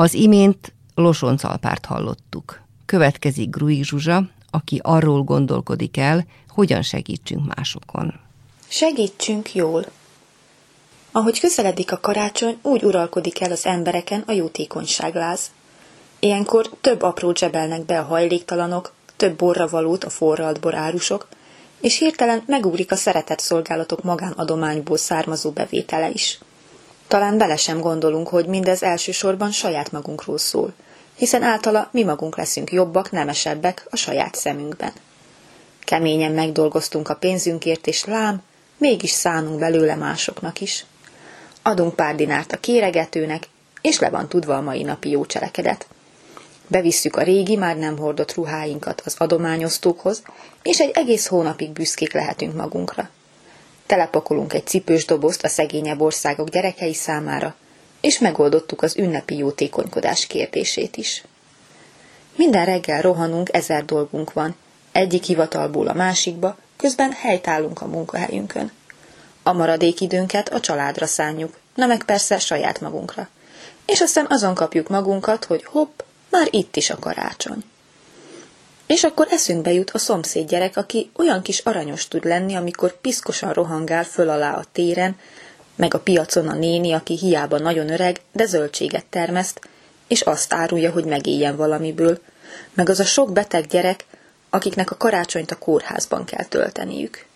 Az 0.00 0.14
imént 0.14 0.72
Losoncalpárt 0.94 1.84
hallottuk. 1.84 2.60
Következik 2.86 3.50
Gruig 3.50 3.84
Zsuzsa, 3.84 4.28
aki 4.50 4.80
arról 4.82 5.22
gondolkodik 5.22 5.96
el, 5.96 6.24
hogyan 6.48 6.82
segítsünk 6.82 7.54
másokon. 7.54 8.14
Segítsünk 8.68 9.54
jól. 9.54 9.84
Ahogy 11.12 11.40
közeledik 11.40 11.92
a 11.92 12.00
karácsony, 12.00 12.58
úgy 12.62 12.84
uralkodik 12.84 13.40
el 13.40 13.50
az 13.50 13.66
embereken 13.66 14.22
a 14.26 14.32
jótékonyságláz. 14.32 15.50
Ilyenkor 16.18 16.70
több 16.80 17.02
apró 17.02 17.34
zsebelnek 17.34 17.84
be 17.84 17.98
a 17.98 18.04
hajléktalanok, 18.04 18.92
több 19.16 19.36
borra 19.36 19.68
valót 19.68 20.04
a 20.04 20.10
forralt 20.10 20.60
borárusok, 20.60 21.28
és 21.80 21.98
hirtelen 21.98 22.42
megugrik 22.46 22.92
a 22.92 22.96
szeretett 22.96 23.40
szolgálatok 23.40 24.02
magánadományból 24.02 24.96
származó 24.96 25.50
bevétele 25.50 26.10
is. 26.10 26.38
Talán 27.10 27.38
bele 27.38 27.56
sem 27.56 27.80
gondolunk, 27.80 28.28
hogy 28.28 28.46
mindez 28.46 28.82
elsősorban 28.82 29.50
saját 29.50 29.92
magunkról 29.92 30.38
szól, 30.38 30.72
hiszen 31.16 31.42
általa 31.42 31.88
mi 31.92 32.02
magunk 32.02 32.36
leszünk 32.36 32.72
jobbak, 32.72 33.10
nemesebbek 33.10 33.86
a 33.90 33.96
saját 33.96 34.34
szemünkben. 34.34 34.92
Keményen 35.84 36.32
megdolgoztunk 36.32 37.08
a 37.08 37.14
pénzünkért, 37.14 37.86
és 37.86 38.04
lám, 38.04 38.42
mégis 38.76 39.10
szánunk 39.10 39.58
belőle 39.58 39.94
másoknak 39.94 40.60
is. 40.60 40.84
Adunk 41.62 41.94
pár 41.94 42.14
dinárt 42.14 42.52
a 42.52 42.60
kéregetőnek, 42.60 43.48
és 43.80 43.98
le 43.98 44.10
van 44.10 44.28
tudva 44.28 44.56
a 44.56 44.60
mai 44.60 44.82
napi 44.82 45.10
jó 45.10 45.26
cselekedet. 45.26 45.86
Bevisszük 46.66 47.16
a 47.16 47.22
régi, 47.22 47.56
már 47.56 47.76
nem 47.76 47.98
hordott 47.98 48.34
ruháinkat 48.34 49.02
az 49.04 49.14
adományosztókhoz, 49.18 50.22
és 50.62 50.80
egy 50.80 50.90
egész 50.94 51.26
hónapig 51.26 51.70
büszkék 51.70 52.12
lehetünk 52.12 52.54
magunkra 52.54 53.10
telepakolunk 53.90 54.52
egy 54.52 54.66
cipős 54.66 55.04
dobozt 55.04 55.44
a 55.44 55.48
szegényebb 55.48 56.00
országok 56.00 56.48
gyerekei 56.48 56.94
számára, 56.94 57.54
és 58.00 58.18
megoldottuk 58.18 58.82
az 58.82 58.96
ünnepi 58.96 59.36
jótékonykodás 59.36 60.26
kérdését 60.26 60.96
is. 60.96 61.24
Minden 62.36 62.64
reggel 62.64 63.00
rohanunk, 63.00 63.48
ezer 63.52 63.84
dolgunk 63.84 64.32
van, 64.32 64.56
egyik 64.92 65.24
hivatalból 65.24 65.86
a 65.86 65.92
másikba, 65.94 66.56
közben 66.76 67.12
helytállunk 67.12 67.80
a 67.82 67.86
munkahelyünkön. 67.86 68.72
A 69.42 69.52
maradék 69.52 70.00
időnket 70.00 70.48
a 70.48 70.60
családra 70.60 71.06
szánjuk, 71.06 71.58
na 71.74 71.86
meg 71.86 72.04
persze 72.04 72.38
saját 72.38 72.80
magunkra. 72.80 73.28
És 73.86 74.00
aztán 74.00 74.26
azon 74.28 74.54
kapjuk 74.54 74.88
magunkat, 74.88 75.44
hogy 75.44 75.64
hopp, 75.64 76.00
már 76.30 76.48
itt 76.50 76.76
is 76.76 76.90
a 76.90 76.98
karácsony. 76.98 77.64
És 78.90 79.04
akkor 79.04 79.26
eszünkbe 79.30 79.72
jut 79.72 79.90
a 79.90 79.98
szomszéd 79.98 80.48
gyerek, 80.48 80.76
aki 80.76 81.10
olyan 81.16 81.42
kis 81.42 81.58
aranyos 81.58 82.08
tud 82.08 82.24
lenni, 82.24 82.54
amikor 82.54 83.00
piszkosan 83.00 83.52
rohangál 83.52 84.04
föl 84.04 84.28
alá 84.28 84.54
a 84.54 84.64
téren, 84.72 85.16
meg 85.76 85.94
a 85.94 86.00
piacon 86.00 86.48
a 86.48 86.54
néni, 86.54 86.92
aki 86.92 87.16
hiába 87.16 87.58
nagyon 87.58 87.90
öreg, 87.90 88.20
de 88.32 88.46
zöldséget 88.46 89.04
termeszt, 89.06 89.60
és 90.08 90.20
azt 90.20 90.52
árulja, 90.52 90.90
hogy 90.90 91.04
megéljen 91.04 91.56
valamiből, 91.56 92.18
meg 92.74 92.88
az 92.88 93.00
a 93.00 93.04
sok 93.04 93.32
beteg 93.32 93.66
gyerek, 93.66 94.04
akiknek 94.50 94.90
a 94.90 94.96
karácsonyt 94.96 95.50
a 95.50 95.58
kórházban 95.58 96.24
kell 96.24 96.44
tölteniük. 96.44 97.26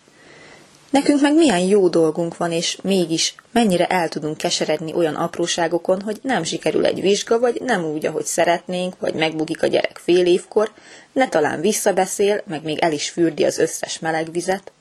Nekünk 0.89 1.21
meg 1.21 1.33
milyen 1.33 1.59
jó 1.59 1.87
dolgunk 1.89 2.37
van, 2.37 2.51
és 2.51 2.77
mégis 2.81 3.35
mennyire 3.51 3.87
el 3.87 4.09
tudunk 4.09 4.37
keseredni 4.37 4.93
olyan 4.93 5.15
apróságokon, 5.15 6.01
hogy 6.01 6.19
nem 6.21 6.43
sikerül 6.43 6.85
egy 6.85 7.01
vizsga, 7.01 7.39
vagy 7.39 7.61
nem 7.61 7.85
úgy, 7.85 8.05
ahogy 8.05 8.25
szeretnénk, 8.25 8.99
vagy 8.99 9.13
megbugik 9.13 9.63
a 9.63 9.67
gyerek 9.67 9.97
fél 10.03 10.25
évkor, 10.25 10.71
ne 11.11 11.29
talán 11.29 11.61
visszabeszél, 11.61 12.43
meg 12.47 12.63
még 12.63 12.79
el 12.79 12.91
is 12.91 13.09
fürdi 13.09 13.43
az 13.43 13.57
összes 13.57 13.99
meleg 13.99 14.31
vizet. 14.31 14.71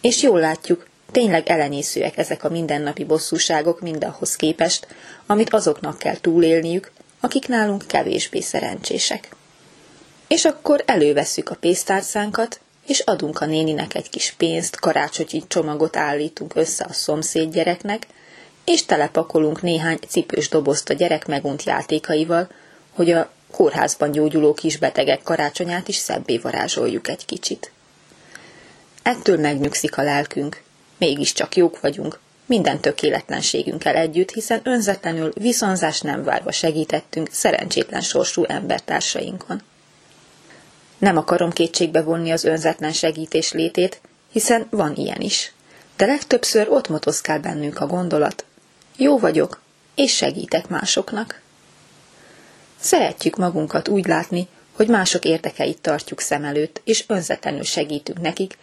És 0.00 0.22
jól 0.22 0.40
látjuk, 0.40 0.86
tényleg 1.12 1.48
elenyészőek 1.48 2.16
ezek 2.16 2.44
a 2.44 2.50
mindennapi 2.50 3.04
bosszúságok 3.04 3.80
mindahhoz 3.80 4.36
képest, 4.36 4.86
amit 5.26 5.52
azoknak 5.52 5.98
kell 5.98 6.16
túlélniük, 6.20 6.92
akik 7.20 7.48
nálunk 7.48 7.84
kevésbé 7.86 8.40
szerencsések. 8.40 9.28
És 10.28 10.44
akkor 10.44 10.82
elővesszük 10.86 11.50
a 11.50 11.54
pénztárcánkat, 11.54 12.60
és 12.86 13.00
adunk 13.00 13.40
a 13.40 13.46
néninek 13.46 13.94
egy 13.94 14.10
kis 14.10 14.34
pénzt, 14.36 14.76
karácsonyi 14.76 15.42
csomagot 15.48 15.96
állítunk 15.96 16.54
össze 16.54 16.84
a 16.84 16.92
szomszéd 16.92 17.52
gyereknek, 17.52 18.06
és 18.64 18.84
telepakolunk 18.84 19.62
néhány 19.62 19.98
cipős 20.08 20.48
dobozt 20.48 20.90
a 20.90 20.94
gyerek 20.94 21.26
megunt 21.26 21.62
játékaival, 21.62 22.48
hogy 22.90 23.10
a 23.10 23.30
kórházban 23.50 24.10
gyógyuló 24.10 24.54
kisbetegek 24.54 25.22
karácsonyát 25.22 25.88
is 25.88 25.96
szebbé 25.96 26.38
varázsoljuk 26.38 27.08
egy 27.08 27.24
kicsit. 27.24 27.72
Ettől 29.02 29.38
megnyugszik 29.38 29.98
a 29.98 30.02
lelkünk, 30.02 30.62
mégiscsak 30.98 31.56
jók 31.56 31.80
vagyunk, 31.80 32.18
minden 32.46 32.80
tökéletlenségünkkel 32.80 33.96
együtt, 33.96 34.30
hiszen 34.30 34.60
önzetlenül, 34.62 35.32
viszonzás 35.34 36.00
nem 36.00 36.24
várva 36.24 36.52
segítettünk 36.52 37.28
szerencsétlen 37.32 38.00
sorsú 38.00 38.44
embertársainkon. 38.44 39.62
Nem 41.02 41.16
akarom 41.16 41.50
kétségbe 41.50 42.02
vonni 42.02 42.30
az 42.30 42.44
önzetlen 42.44 42.92
segítés 42.92 43.52
létét, 43.52 44.00
hiszen 44.32 44.66
van 44.70 44.94
ilyen 44.94 45.20
is. 45.20 45.52
De 45.96 46.06
legtöbbször 46.06 46.68
ott 46.68 46.88
motoszkál 46.88 47.40
bennünk 47.40 47.80
a 47.80 47.86
gondolat. 47.86 48.44
Jó 48.96 49.18
vagyok, 49.18 49.60
és 49.94 50.14
segítek 50.16 50.68
másoknak. 50.68 51.40
Szeretjük 52.80 53.36
magunkat 53.36 53.88
úgy 53.88 54.06
látni, 54.06 54.48
hogy 54.72 54.88
mások 54.88 55.24
érdekeit 55.24 55.80
tartjuk 55.80 56.20
szem 56.20 56.44
előtt, 56.44 56.80
és 56.84 57.04
önzetlenül 57.06 57.64
segítünk 57.64 58.20
nekik, 58.20 58.58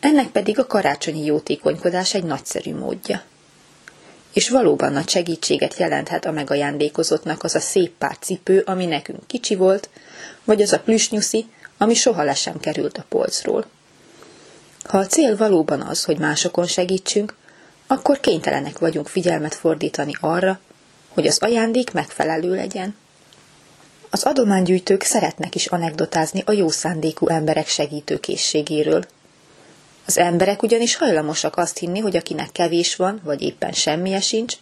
ennek 0.00 0.26
pedig 0.26 0.58
a 0.58 0.66
karácsonyi 0.66 1.24
jótékonykodás 1.24 2.14
egy 2.14 2.24
nagyszerű 2.24 2.74
módja. 2.74 3.22
És 4.32 4.48
valóban 4.48 4.92
nagy 4.92 5.08
segítséget 5.08 5.76
jelenthet 5.76 6.24
a 6.24 6.32
megajándékozottnak 6.32 7.42
az 7.42 7.54
a 7.54 7.60
szép 7.60 7.92
pár 7.98 8.16
cipő, 8.20 8.62
ami 8.66 8.86
nekünk 8.86 9.26
kicsi 9.26 9.54
volt, 9.54 9.88
vagy 10.44 10.62
az 10.62 10.72
a 10.72 10.80
plüsnyuszi, 10.80 11.46
ami 11.82 11.94
soha 11.94 12.22
le 12.22 12.34
sem 12.34 12.60
került 12.60 12.98
a 12.98 13.04
polcról. 13.08 13.64
Ha 14.84 14.98
a 14.98 15.06
cél 15.06 15.36
valóban 15.36 15.80
az, 15.80 16.04
hogy 16.04 16.18
másokon 16.18 16.66
segítsünk, 16.66 17.34
akkor 17.86 18.20
kénytelenek 18.20 18.78
vagyunk 18.78 19.08
figyelmet 19.08 19.54
fordítani 19.54 20.12
arra, 20.20 20.60
hogy 21.08 21.26
az 21.26 21.38
ajándék 21.38 21.92
megfelelő 21.92 22.54
legyen. 22.54 22.96
Az 24.10 24.22
adománygyűjtők 24.22 25.02
szeretnek 25.02 25.54
is 25.54 25.66
anekdotázni 25.66 26.42
a 26.46 26.52
jó 26.52 26.68
szándékú 26.68 27.28
emberek 27.28 27.68
segítőkészségéről. 27.68 29.04
Az 30.06 30.18
emberek 30.18 30.62
ugyanis 30.62 30.96
hajlamosak 30.96 31.56
azt 31.56 31.78
hinni, 31.78 31.98
hogy 31.98 32.16
akinek 32.16 32.52
kevés 32.52 32.96
van, 32.96 33.20
vagy 33.24 33.42
éppen 33.42 33.72
semmije 33.72 34.20
sincs, 34.20 34.54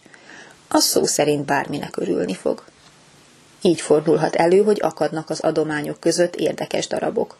az 0.67 0.83
szó 0.83 1.05
szerint 1.05 1.45
bárminek 1.45 1.97
örülni 1.97 2.33
fog. 2.33 2.63
Így 3.61 3.81
fordulhat 3.81 4.35
elő, 4.35 4.63
hogy 4.63 4.79
akadnak 4.81 5.29
az 5.29 5.39
adományok 5.39 5.99
között 5.99 6.35
érdekes 6.35 6.87
darabok. 6.87 7.37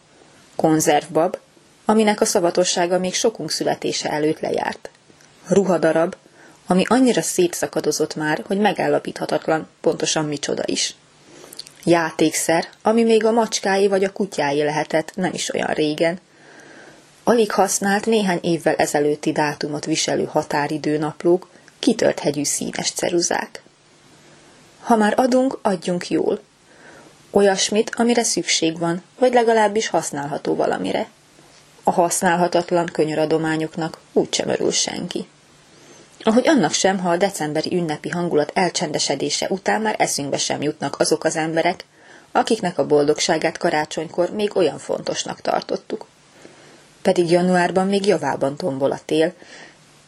Konzervbab, 0.56 1.38
aminek 1.84 2.20
a 2.20 2.24
szavatossága 2.24 2.98
még 2.98 3.14
sokunk 3.14 3.50
születése 3.50 4.10
előtt 4.10 4.40
lejárt. 4.40 4.90
Ruhadarab, 5.48 6.16
ami 6.66 6.84
annyira 6.86 7.22
szétszakadozott 7.22 8.14
már, 8.14 8.44
hogy 8.46 8.58
megállapíthatatlan 8.58 9.68
pontosan 9.80 10.24
micsoda 10.24 10.62
is. 10.66 10.94
Játékszer, 11.84 12.68
ami 12.82 13.02
még 13.02 13.24
a 13.24 13.30
macskái 13.30 13.88
vagy 13.88 14.04
a 14.04 14.12
kutyái 14.12 14.62
lehetett 14.62 15.12
nem 15.14 15.32
is 15.32 15.54
olyan 15.54 15.72
régen. 15.72 16.18
Alig 17.24 17.52
használt 17.52 18.06
néhány 18.06 18.38
évvel 18.42 18.74
ezelőtti 18.74 19.32
dátumot 19.32 19.84
viselő 19.84 20.24
határidőnaplók, 20.24 21.48
kitölt 21.78 22.18
hegyű 22.18 22.44
színes 22.44 22.90
ceruzák. 22.90 23.61
Ha 24.82 24.96
már 24.96 25.14
adunk, 25.16 25.58
adjunk 25.62 26.08
jól. 26.08 26.40
Olyasmit, 27.30 27.90
amire 27.94 28.22
szükség 28.22 28.78
van, 28.78 29.02
vagy 29.18 29.32
legalábbis 29.32 29.88
használható 29.88 30.54
valamire. 30.54 31.08
A 31.82 31.90
használhatatlan 31.90 32.86
könyöradományoknak 32.86 33.98
úgysem 34.12 34.48
örül 34.48 34.70
senki. 34.70 35.26
Ahogy 36.20 36.48
annak 36.48 36.72
sem, 36.72 36.98
ha 36.98 37.10
a 37.10 37.16
decemberi 37.16 37.76
ünnepi 37.76 38.08
hangulat 38.08 38.50
elcsendesedése 38.54 39.46
után 39.50 39.80
már 39.80 39.94
eszünkbe 39.98 40.38
sem 40.38 40.62
jutnak 40.62 41.00
azok 41.00 41.24
az 41.24 41.36
emberek, 41.36 41.84
akiknek 42.32 42.78
a 42.78 42.86
boldogságát 42.86 43.58
karácsonykor 43.58 44.30
még 44.30 44.56
olyan 44.56 44.78
fontosnak 44.78 45.40
tartottuk. 45.40 46.06
Pedig 47.02 47.30
januárban 47.30 47.86
még 47.86 48.06
javában 48.06 48.56
tombol 48.56 48.90
a 48.90 49.00
tél, 49.04 49.32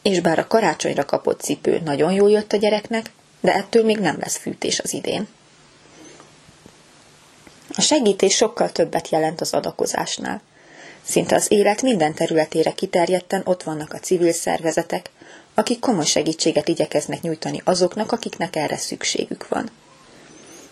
és 0.03 0.21
bár 0.21 0.39
a 0.39 0.47
karácsonyra 0.47 1.05
kapott 1.05 1.41
cipő 1.41 1.81
nagyon 1.85 2.13
jól 2.13 2.31
jött 2.31 2.53
a 2.53 2.57
gyereknek, 2.57 3.11
de 3.45 3.55
ettől 3.55 3.85
még 3.85 3.99
nem 3.99 4.17
lesz 4.21 4.37
fűtés 4.37 4.81
az 4.81 4.93
idén. 4.93 5.29
A 7.77 7.81
segítés 7.81 8.35
sokkal 8.35 8.73
többet 8.73 9.09
jelent 9.09 9.41
az 9.41 9.53
adakozásnál. 9.53 10.43
Szinte 11.03 11.35
az 11.35 11.47
élet 11.49 11.83
minden 11.83 12.15
területére 12.15 12.73
kiterjedten 12.73 13.43
ott 13.45 13.63
vannak 13.63 13.93
a 13.93 13.99
civil 13.99 14.33
szervezetek, 14.33 15.11
akik 15.55 15.81
komoly 15.81 16.05
segítséget 16.05 16.69
igyekeznek 16.69 17.21
nyújtani 17.21 17.61
azoknak, 17.65 18.13
akiknek 18.13 18.57
erre 18.57 18.77
szükségük 18.77 19.49
van. 19.49 19.71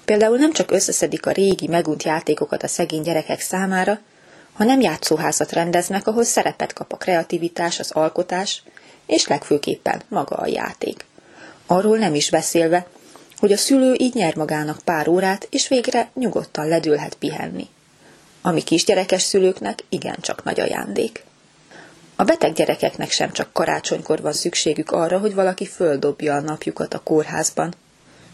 Például 0.04 0.36
nem 0.36 0.52
csak 0.52 0.70
összeszedik 0.70 1.26
a 1.26 1.32
régi, 1.32 1.66
megunt 1.66 2.02
játékokat 2.02 2.62
a 2.62 2.68
szegény 2.68 3.02
gyerekek 3.02 3.40
számára, 3.40 4.00
hanem 4.52 4.80
játszóházat 4.80 5.52
rendeznek, 5.52 6.06
ahol 6.06 6.24
szerepet 6.24 6.72
kap 6.72 6.92
a 6.92 6.96
kreativitás, 6.96 7.78
az 7.78 7.90
alkotás, 7.90 8.62
és 9.06 9.26
legfőképpen 9.26 10.02
maga 10.08 10.36
a 10.36 10.46
játék. 10.46 11.04
Arról 11.66 11.98
nem 11.98 12.14
is 12.14 12.30
beszélve, 12.30 12.86
hogy 13.36 13.52
a 13.52 13.56
szülő 13.56 13.94
így 13.98 14.14
nyer 14.14 14.36
magának 14.36 14.78
pár 14.84 15.08
órát, 15.08 15.46
és 15.50 15.68
végre 15.68 16.10
nyugodtan 16.14 16.68
ledülhet 16.68 17.14
pihenni. 17.14 17.68
Ami 18.42 18.62
kisgyerekes 18.62 19.22
szülőknek 19.22 19.84
igencsak 19.88 20.44
nagy 20.44 20.60
ajándék. 20.60 21.24
A 22.16 22.24
beteg 22.24 22.52
gyerekeknek 22.52 23.10
sem 23.10 23.32
csak 23.32 23.52
karácsonykor 23.52 24.20
van 24.20 24.32
szükségük 24.32 24.90
arra, 24.90 25.18
hogy 25.18 25.34
valaki 25.34 25.66
földobja 25.66 26.34
a 26.34 26.40
napjukat 26.40 26.94
a 26.94 26.98
kórházban. 26.98 27.74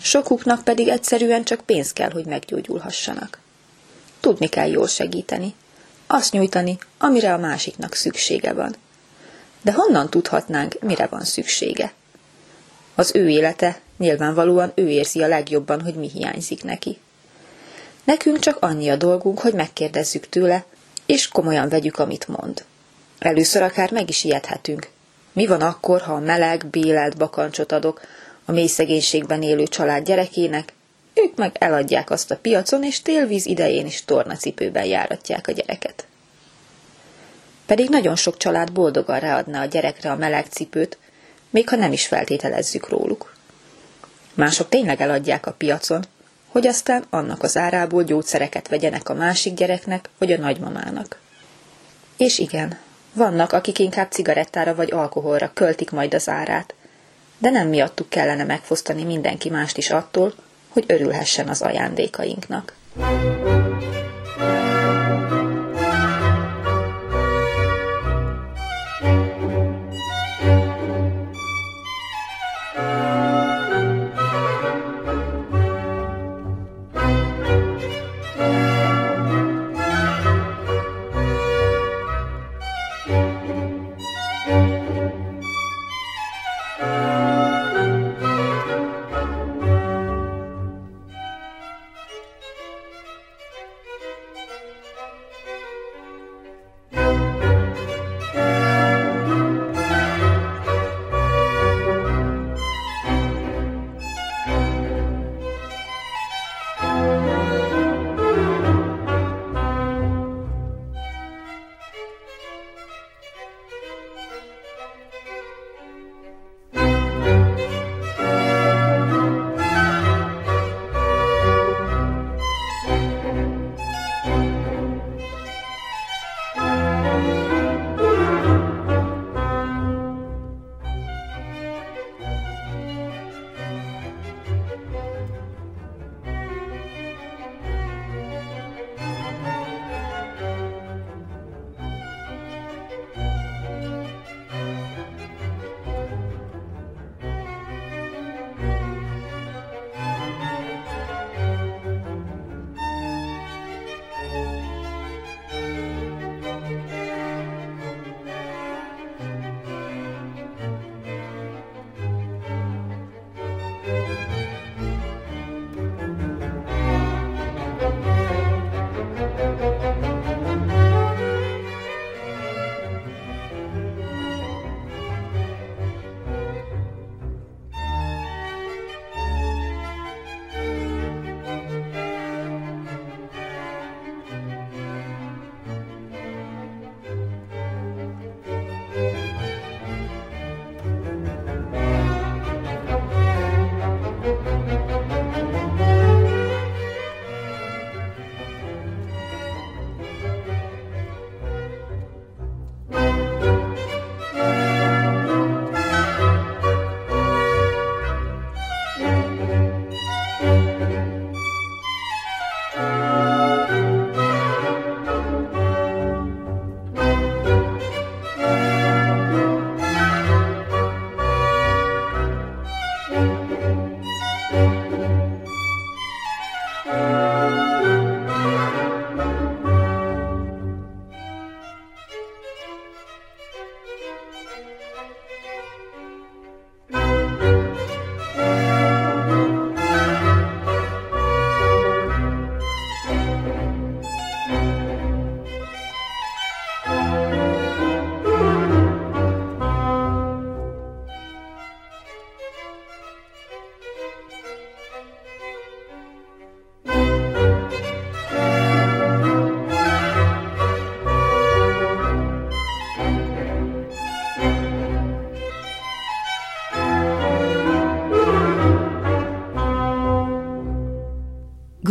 Sokuknak 0.00 0.64
pedig 0.64 0.88
egyszerűen 0.88 1.44
csak 1.44 1.60
pénz 1.60 1.92
kell, 1.92 2.10
hogy 2.10 2.26
meggyógyulhassanak. 2.26 3.40
Tudni 4.20 4.48
kell 4.48 4.70
jól 4.70 4.86
segíteni. 4.86 5.54
Azt 6.06 6.32
nyújtani, 6.32 6.78
amire 6.98 7.32
a 7.32 7.38
másiknak 7.38 7.94
szüksége 7.94 8.52
van. 8.52 8.76
De 9.62 9.72
honnan 9.72 10.10
tudhatnánk, 10.10 10.76
mire 10.80 11.06
van 11.06 11.24
szüksége? 11.24 11.92
Az 12.98 13.10
ő 13.14 13.28
élete, 13.28 13.80
nyilvánvalóan 13.96 14.72
ő 14.74 14.88
érzi 14.88 15.22
a 15.22 15.26
legjobban, 15.26 15.80
hogy 15.80 15.94
mi 15.94 16.08
hiányzik 16.08 16.64
neki. 16.64 16.98
Nekünk 18.04 18.38
csak 18.38 18.56
annyi 18.60 18.88
a 18.88 18.96
dolgunk, 18.96 19.38
hogy 19.38 19.52
megkérdezzük 19.54 20.28
tőle, 20.28 20.64
és 21.06 21.28
komolyan 21.28 21.68
vegyük, 21.68 21.98
amit 21.98 22.28
mond. 22.28 22.64
Először 23.18 23.62
akár 23.62 23.92
meg 23.92 24.08
is 24.08 24.24
ijedhetünk. 24.24 24.88
Mi 25.32 25.46
van 25.46 25.60
akkor, 25.60 26.00
ha 26.00 26.12
a 26.12 26.18
meleg, 26.18 26.66
bélelt 26.66 27.16
bakancsot 27.16 27.72
adok 27.72 28.00
a 28.44 28.52
mély 28.52 28.66
szegénységben 28.66 29.42
élő 29.42 29.64
család 29.64 30.04
gyerekének, 30.04 30.72
ők 31.14 31.36
meg 31.36 31.56
eladják 31.58 32.10
azt 32.10 32.30
a 32.30 32.36
piacon, 32.36 32.84
és 32.84 33.02
télvíz 33.02 33.46
idején 33.46 33.86
is 33.86 34.04
tornacipőben 34.04 34.84
járatják 34.84 35.48
a 35.48 35.52
gyereket. 35.52 36.06
Pedig 37.66 37.88
nagyon 37.88 38.16
sok 38.16 38.36
család 38.36 38.72
boldogan 38.72 39.20
ráadna 39.20 39.60
a 39.60 39.64
gyerekre 39.66 40.10
a 40.10 40.16
meleg 40.16 40.46
cipőt, 40.46 40.98
még 41.50 41.68
ha 41.68 41.76
nem 41.76 41.92
is 41.92 42.06
feltételezzük 42.06 42.88
róluk. 42.88 43.34
Mások 44.34 44.68
tényleg 44.68 45.00
eladják 45.00 45.46
a 45.46 45.52
piacon, 45.52 46.04
hogy 46.48 46.66
aztán 46.66 47.04
annak 47.10 47.42
az 47.42 47.56
árából 47.56 48.02
gyógyszereket 48.04 48.68
vegyenek 48.68 49.08
a 49.08 49.14
másik 49.14 49.54
gyereknek 49.54 50.08
vagy 50.18 50.32
a 50.32 50.38
nagymamának. 50.38 51.18
És 52.16 52.38
igen, 52.38 52.78
vannak, 53.12 53.52
akik 53.52 53.78
inkább 53.78 54.10
cigarettára 54.10 54.74
vagy 54.74 54.92
alkoholra 54.92 55.50
költik 55.54 55.90
majd 55.90 56.14
az 56.14 56.28
árát, 56.28 56.74
de 57.38 57.50
nem 57.50 57.68
miattuk 57.68 58.08
kellene 58.08 58.44
megfosztani 58.44 59.04
mindenki 59.04 59.50
mást 59.50 59.76
is 59.76 59.90
attól, 59.90 60.34
hogy 60.68 60.84
örülhessen 60.86 61.48
az 61.48 61.62
ajándékainknak. 61.62 62.74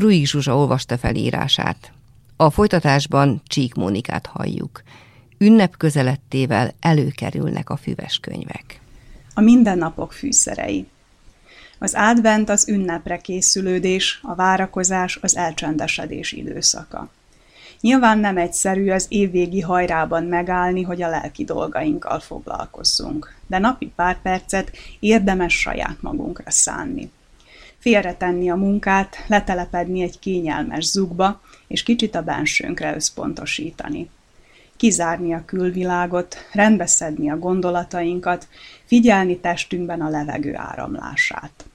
Struik 0.08 0.28
Zsuzsa 0.28 0.58
olvasta 0.58 0.98
felírását. 0.98 1.92
A 2.36 2.50
folytatásban 2.50 3.42
Csík 3.48 3.74
Mónikát 3.74 4.26
halljuk. 4.26 4.84
Ünnep 5.38 5.78
közelettével 5.78 6.74
előkerülnek 6.80 7.70
a 7.70 7.76
füves 7.76 8.18
könyvek. 8.18 8.82
A 9.34 9.42
mindennapok 9.42 10.14
fűszerei. 10.14 10.88
Az 11.80 11.94
advent 11.96 12.50
az 12.50 12.70
ünnepre 12.70 13.18
készülődés, 13.18 14.20
a 14.24 14.36
várakozás 14.36 15.20
az 15.22 15.36
elcsendesedés 15.36 16.32
időszaka. 16.32 17.10
Nyilván 17.82 18.20
nem 18.20 18.38
egyszerű 18.38 18.90
az 18.90 19.06
évvégi 19.10 19.62
hajrában 19.62 20.24
megállni, 20.24 20.82
hogy 20.82 21.02
a 21.02 21.10
lelki 21.10 21.44
dolgainkkal 21.44 22.20
foglalkozzunk, 22.20 23.36
de 23.48 23.58
napi 23.58 23.92
pár 23.96 24.22
percet 24.22 24.72
érdemes 25.00 25.60
saját 25.60 26.02
magunkra 26.02 26.52
szánni. 26.52 27.12
Félretenni 27.88 28.50
a 28.50 28.56
munkát, 28.56 29.24
letelepedni 29.28 30.02
egy 30.02 30.20
kényelmes 30.20 30.86
zugba, 30.86 31.42
és 31.68 31.84
kicsit 31.84 32.16
a 32.16 32.22
bensőnkre 32.22 32.96
összpontosítani. 32.96 34.10
Kizárni 34.78 35.34
a 35.34 35.46
külvilágot, 35.46 36.38
rendbeszedni 36.52 37.30
a 37.30 37.38
gondolatainkat, 37.40 38.48
figyelni 38.86 39.38
testünkben 39.38 40.02
a 40.02 40.10
levegő 40.10 40.56
áramlását. 40.56 41.66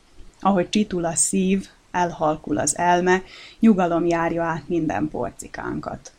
Ahogy 0.41 0.69
csitul 0.69 1.05
a 1.05 1.15
szív, 1.15 1.69
elhalkul 1.91 2.59
az 2.59 2.79
elme, 2.79 3.23
nyugalom 3.61 4.07
járja 4.07 4.43
át 4.43 4.69
minden 4.69 5.09
porcikánkat. 5.09 6.13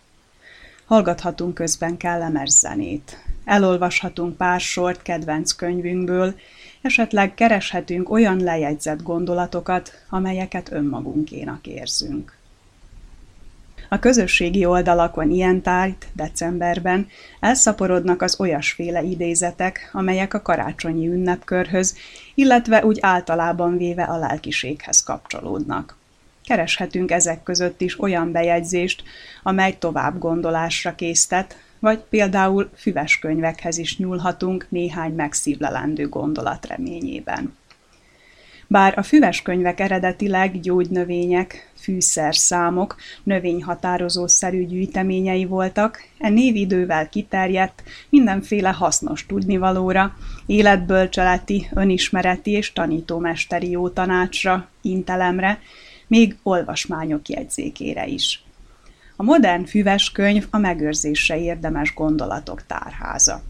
Hallgathatunk 0.86 1.54
közben 1.54 1.98
kellemes 1.98 2.50
zenét, 2.50 3.24
elolvashatunk 3.46 4.38
pár 4.38 4.60
sort 4.60 5.02
kedvenc 5.02 5.52
könyvünkből, 5.52 6.36
esetleg 6.84 7.34
kereshetünk 7.34 8.10
olyan 8.10 8.40
lejegyzett 8.40 9.02
gondolatokat, 9.02 9.92
amelyeket 10.10 10.72
önmagunkénak 10.72 11.68
érzünk. 11.68 12.38
A 13.90 14.00
közösségi 14.00 14.66
oldalakon 14.66 15.32
ilyen 15.32 15.62
tájt 15.62 16.08
decemberben 16.14 17.08
elszaporodnak 17.40 18.22
az 18.22 18.40
olyasféle 18.40 19.04
idézetek, 19.04 19.90
amelyek 19.94 20.34
a 20.34 20.42
karácsonyi 20.42 21.08
ünnepkörhöz, 21.08 21.96
illetve 22.36 22.86
úgy 22.86 22.98
általában 23.02 23.78
véve 23.78 24.04
a 24.04 24.18
lelkiséghez 24.18 25.04
kapcsolódnak. 25.04 25.98
Kereshetünk 26.46 27.12
ezek 27.12 27.44
között 27.44 27.82
is 27.82 28.00
olyan 28.00 28.32
bejegyzést, 28.32 29.04
amely 29.44 29.76
tovább 29.80 30.20
gondolásra 30.20 30.96
késztet, 30.96 31.58
vagy 31.84 32.00
például 32.10 32.70
füves 32.76 33.20
könyvekhez 33.20 33.78
is 33.78 33.98
nyúlhatunk 33.98 34.66
néhány 34.70 35.14
megszívlelendő 35.14 36.10
gondolat 36.10 36.66
reményében. 36.66 37.58
Bár 38.68 38.98
a 38.98 39.04
füves 39.04 39.42
könyvek 39.42 39.80
eredetileg 39.80 40.60
gyógynövények, 40.60 41.72
fűszerszámok, 41.80 42.96
növényhatározószerű 43.24 44.66
gyűjteményei 44.66 45.46
voltak, 45.46 46.04
e 46.18 46.30
név 46.30 46.56
idővel 46.56 47.10
kiterjedt 47.10 47.84
mindenféle 48.10 48.70
hasznos 48.70 49.26
tudnivalóra, 49.26 50.18
életbölcseleti, 50.46 51.68
önismereti 51.74 52.52
és 52.52 52.74
tanítómesteri 52.74 53.70
jó 53.70 53.90
tanácsra, 53.90 54.68
intelemre, 54.82 55.60
még 56.08 56.36
olvasmányok 56.44 57.30
jegyzékére 57.30 58.08
is. 58.08 58.43
A 59.24 59.26
modern 59.26 59.64
füves 59.64 60.12
könyv 60.12 60.48
a 60.50 60.58
megőrzésre 60.58 61.40
érdemes 61.40 61.94
gondolatok 61.94 62.66
tárháza. 62.66 63.42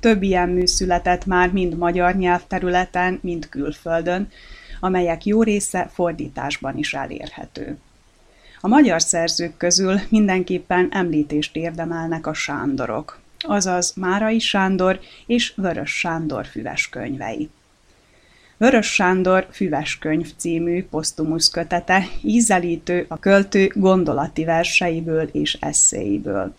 Több 0.00 0.22
ilyen 0.22 0.48
mű 0.48 0.66
született 0.66 1.26
már 1.26 1.52
mind 1.52 1.76
magyar 1.76 2.14
nyelvterületen, 2.14 3.18
mind 3.22 3.48
külföldön, 3.48 4.28
amelyek 4.80 5.24
jó 5.24 5.42
része 5.42 5.90
fordításban 5.92 6.76
is 6.76 6.94
elérhető. 6.94 7.78
A 8.60 8.68
magyar 8.68 9.02
szerzők 9.02 9.56
közül 9.56 10.00
mindenképpen 10.08 10.88
említést 10.90 11.56
érdemelnek 11.56 12.26
a 12.26 12.34
Sándorok, 12.34 13.20
azaz 13.38 13.92
Márai 13.96 14.38
Sándor 14.38 15.00
és 15.26 15.52
Vörös 15.56 15.98
Sándor 15.98 16.46
füves 16.46 16.88
könyvei. 16.88 17.50
Vörös 18.60 18.86
Sándor 18.86 19.46
Füves 19.50 19.98
könyv 19.98 20.32
című 20.36 20.84
posztumusz 20.84 21.50
kötete 21.50 22.04
ízelítő 22.22 23.04
a 23.08 23.18
költő 23.18 23.70
gondolati 23.74 24.44
verseiből 24.44 25.28
és 25.32 25.56
eszéiből. 25.60 26.54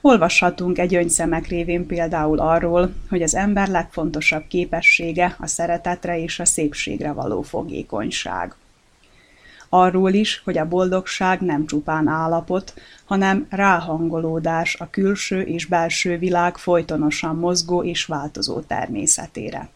Olvashatunk 0.00 0.78
egy 0.78 0.94
önyszemek 0.94 1.46
révén 1.46 1.86
például 1.86 2.38
arról, 2.38 2.92
hogy 3.08 3.22
az 3.22 3.34
ember 3.34 3.68
legfontosabb 3.68 4.44
képessége 4.48 5.36
a 5.38 5.46
szeretetre 5.46 6.20
és 6.20 6.38
a 6.38 6.44
szépségre 6.44 7.12
való 7.12 7.42
fogékonyság. 7.42 8.54
Arról 9.68 10.12
is, 10.12 10.40
hogy 10.44 10.58
a 10.58 10.68
boldogság 10.68 11.40
nem 11.40 11.66
csupán 11.66 12.08
állapot, 12.08 12.74
hanem 13.04 13.46
ráhangolódás 13.50 14.76
a 14.80 14.90
külső 14.90 15.40
és 15.40 15.64
belső 15.66 16.18
világ 16.18 16.56
folytonosan 16.56 17.36
mozgó 17.36 17.82
és 17.82 18.04
változó 18.04 18.60
természetére. 18.60 19.68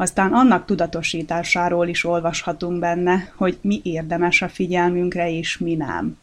Aztán 0.00 0.32
annak 0.32 0.64
tudatosításáról 0.64 1.88
is 1.88 2.04
olvashatunk 2.04 2.78
benne, 2.78 3.32
hogy 3.36 3.58
mi 3.60 3.80
érdemes 3.84 4.42
a 4.42 4.48
figyelmünkre 4.48 5.30
és 5.30 5.58
mi 5.58 5.74
nem 5.74 6.18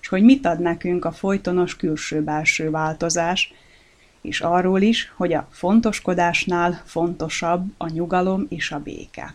és 0.00 0.08
hogy 0.08 0.22
mit 0.22 0.46
ad 0.46 0.60
nekünk 0.60 1.04
a 1.04 1.12
folytonos 1.12 1.76
külső-belső 1.76 2.70
változás, 2.70 3.52
és 4.20 4.40
arról 4.40 4.80
is, 4.80 5.12
hogy 5.16 5.32
a 5.32 5.48
fontoskodásnál 5.50 6.82
fontosabb 6.84 7.72
a 7.76 7.88
nyugalom 7.88 8.46
és 8.48 8.70
a 8.70 8.78
béke. 8.78 9.34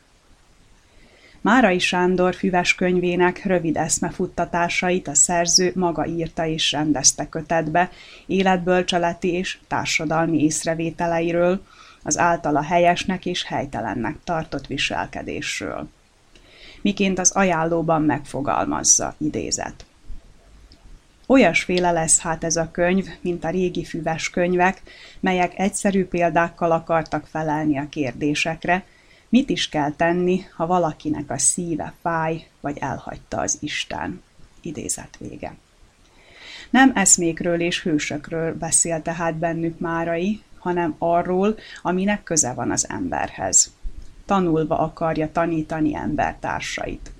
Márai 1.42 1.80
Sándor 1.80 2.36
füves 2.36 2.76
könyvének 2.76 3.46
rövid 3.46 3.78
eszmefuttatásait 3.78 5.08
a 5.08 5.16
szerző 5.16 5.72
maga 5.76 6.06
írta 6.06 6.46
és 6.46 6.72
rendezte 6.72 7.30
kötetbe, 7.30 7.92
életbölcseleti 8.26 9.34
és 9.34 9.58
társadalmi 9.68 10.44
észrevételeiről, 10.44 11.62
az 12.08 12.18
általa 12.18 12.62
helyesnek 12.62 13.26
és 13.26 13.44
helytelennek 13.44 14.16
tartott 14.24 14.68
viselkedésről. 14.68 15.88
Miként 16.82 17.20
az 17.20 17.32
ajánlóban 17.32 18.02
megfogalmazza, 18.02 19.16
idézet. 19.18 19.86
Olyasféle 21.26 21.92
lesz 21.92 22.20
hát 22.20 22.44
ez 22.44 22.56
a 22.56 22.72
könyv, 22.72 23.08
mint 23.22 23.44
a 23.44 23.50
régi 23.50 23.84
füves 23.84 24.30
könyvek, 24.30 24.82
melyek 25.20 25.60
egyszerű 25.60 26.06
példákkal 26.06 26.72
akartak 26.72 27.28
felelni 27.28 27.78
a 27.78 27.90
kérdésekre, 27.90 28.86
mit 29.30 29.50
is 29.50 29.70
kell 29.70 29.92
tenni, 29.92 30.42
ha 30.56 30.66
valakinek 30.66 31.30
a 31.32 31.38
szíve 31.38 31.94
fáj, 32.02 32.48
vagy 32.60 32.78
elhagyta 32.78 33.40
az 33.40 33.58
Isten. 33.60 34.24
Idézet 34.62 35.18
vége. 35.20 35.56
Nem 36.70 36.92
eszmékről 36.96 37.62
és 37.62 37.84
hősökről 37.84 38.54
beszél 38.58 39.02
tehát 39.02 39.36
bennük 39.36 39.80
Márai, 39.80 40.42
hanem 40.68 40.96
arról, 40.98 41.56
aminek 41.82 42.24
köze 42.24 42.54
van 42.54 42.72
az 42.72 42.90
emberhez. 42.90 43.72
Tanulva 44.26 44.78
akarja 44.78 45.32
tanítani 45.32 45.96
embertársait 45.96 47.12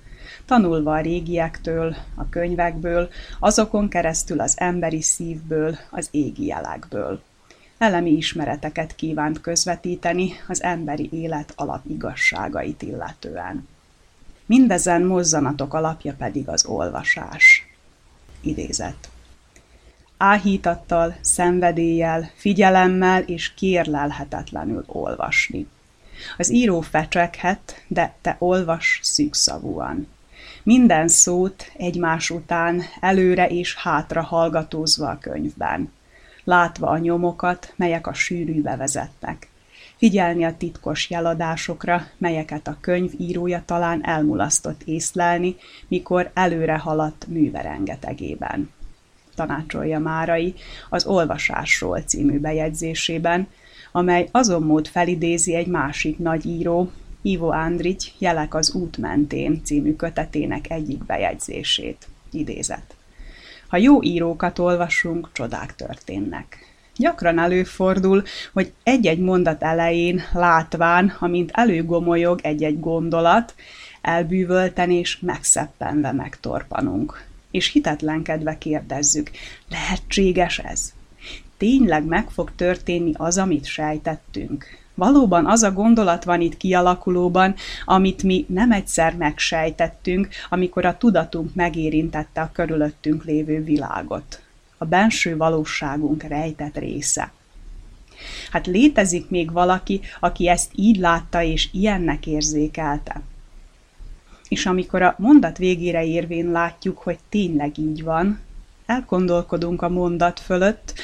tanulva 0.48 0.92
a 0.92 1.00
régiektől, 1.00 1.96
a 2.14 2.28
könyvekből, 2.28 3.08
azokon 3.38 3.88
keresztül 3.88 4.40
az 4.40 4.54
emberi 4.58 5.02
szívből, 5.02 5.78
az 5.90 6.08
égi 6.10 6.46
jelekből. 6.46 7.22
Elemi 7.78 8.10
ismereteket 8.10 8.94
kívánt 8.94 9.40
közvetíteni 9.40 10.32
az 10.48 10.62
emberi 10.62 11.08
élet 11.12 11.52
alapigazságait 11.56 12.82
illetően. 12.82 13.68
Mindezen 14.46 15.02
mozzanatok 15.02 15.74
alapja 15.74 16.14
pedig 16.18 16.48
az 16.48 16.66
olvasás. 16.66 17.66
Idézet. 18.40 19.08
Áhítattal, 20.18 21.16
szenvedéllyel, 21.20 22.30
figyelemmel 22.36 23.22
és 23.22 23.54
kérlelhetetlenül 23.54 24.84
olvasni. 24.86 25.66
Az 26.36 26.52
író 26.52 26.80
fecseghet, 26.80 27.84
de 27.88 28.14
te 28.20 28.36
olvas 28.38 29.00
szűkszavúan 29.02 30.08
minden 30.68 31.08
szót 31.08 31.70
egymás 31.76 32.30
után 32.30 32.82
előre 33.00 33.46
és 33.46 33.76
hátra 33.76 34.22
hallgatózva 34.22 35.08
a 35.08 35.18
könyvben, 35.18 35.92
látva 36.44 36.86
a 36.86 36.98
nyomokat, 36.98 37.72
melyek 37.76 38.06
a 38.06 38.12
sűrűbe 38.12 38.76
vezetnek, 38.76 39.48
figyelni 39.96 40.44
a 40.44 40.56
titkos 40.56 41.10
jeladásokra, 41.10 42.06
melyeket 42.18 42.68
a 42.68 42.76
könyv 42.80 43.12
írója 43.18 43.62
talán 43.66 44.04
elmulasztott 44.04 44.82
észlelni, 44.84 45.56
mikor 45.88 46.30
előre 46.34 46.76
haladt 46.78 47.26
műve 47.26 47.60
rengetegében. 47.60 48.70
Tanácsolja 49.38 49.98
Márai 49.98 50.54
az 50.88 51.06
Olvasásról 51.06 52.00
című 52.00 52.38
bejegyzésében, 52.38 53.48
amely 53.92 54.28
azon 54.30 54.62
mód 54.62 54.86
felidézi 54.88 55.54
egy 55.54 55.66
másik 55.66 56.18
nagy 56.18 56.46
író, 56.46 56.90
Ivo 57.22 57.48
Andrich 57.48 58.08
Jelek 58.18 58.54
az 58.54 58.74
út 58.74 58.96
mentén 58.96 59.60
című 59.64 59.96
kötetének 59.96 60.70
egyik 60.70 61.04
bejegyzését. 61.04 62.06
Idézet. 62.32 62.96
Ha 63.68 63.76
jó 63.76 64.02
írókat 64.02 64.58
olvasunk, 64.58 65.28
csodák 65.32 65.74
történnek. 65.74 66.58
Gyakran 66.96 67.38
előfordul, 67.38 68.22
hogy 68.52 68.72
egy-egy 68.82 69.18
mondat 69.18 69.62
elején 69.62 70.22
látván, 70.32 71.16
amint 71.18 71.50
előgomolyog 71.52 72.40
egy-egy 72.42 72.80
gondolat, 72.80 73.54
elbűvölten 74.00 74.90
és 74.90 75.18
megszeppenve 75.20 76.12
megtorpanunk. 76.12 77.26
És 77.50 77.72
hitetlenkedve 77.72 78.58
kérdezzük, 78.58 79.30
lehetséges 79.68 80.58
ez? 80.58 80.92
Tényleg 81.56 82.04
meg 82.04 82.30
fog 82.30 82.52
történni 82.56 83.12
az, 83.16 83.38
amit 83.38 83.64
sejtettünk? 83.64 84.66
Valóban 84.94 85.46
az 85.46 85.62
a 85.62 85.72
gondolat 85.72 86.24
van 86.24 86.40
itt 86.40 86.56
kialakulóban, 86.56 87.54
amit 87.84 88.22
mi 88.22 88.44
nem 88.48 88.72
egyszer 88.72 89.16
megsejtettünk, 89.16 90.28
amikor 90.48 90.84
a 90.84 90.96
tudatunk 90.96 91.54
megérintette 91.54 92.40
a 92.40 92.50
körülöttünk 92.52 93.24
lévő 93.24 93.64
világot. 93.64 94.42
A 94.78 94.84
benső 94.84 95.36
valóságunk 95.36 96.22
rejtett 96.22 96.78
része. 96.78 97.32
Hát 98.50 98.66
létezik 98.66 99.30
még 99.30 99.52
valaki, 99.52 100.00
aki 100.20 100.48
ezt 100.48 100.70
így 100.74 100.96
látta 100.96 101.42
és 101.42 101.68
ilyennek 101.72 102.26
érzékelte. 102.26 103.20
És 104.48 104.66
amikor 104.66 105.02
a 105.02 105.14
mondat 105.18 105.58
végére 105.58 106.04
érvén 106.04 106.50
látjuk, 106.50 106.98
hogy 106.98 107.18
tényleg 107.28 107.78
így 107.78 108.02
van, 108.02 108.40
elgondolkodunk 108.86 109.82
a 109.82 109.88
mondat 109.88 110.40
fölött, 110.40 110.94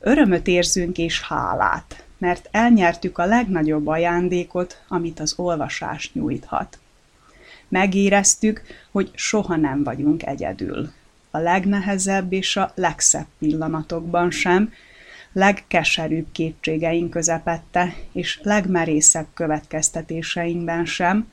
örömöt 0.00 0.46
érzünk 0.46 0.98
és 0.98 1.22
hálát, 1.22 2.04
mert 2.18 2.48
elnyertük 2.50 3.18
a 3.18 3.24
legnagyobb 3.24 3.86
ajándékot, 3.86 4.82
amit 4.88 5.20
az 5.20 5.34
olvasás 5.36 6.12
nyújthat. 6.12 6.78
Megéreztük, 7.68 8.62
hogy 8.90 9.10
soha 9.14 9.56
nem 9.56 9.82
vagyunk 9.82 10.26
egyedül. 10.26 10.92
A 11.30 11.38
legnehezebb 11.38 12.32
és 12.32 12.56
a 12.56 12.72
legszebb 12.74 13.26
pillanatokban 13.38 14.30
sem, 14.30 14.72
legkeserűbb 15.32 16.26
kétségeink 16.32 17.10
közepette, 17.10 17.94
és 18.12 18.40
legmerészebb 18.42 19.26
következtetéseinkben 19.34 20.84
sem, 20.84 21.28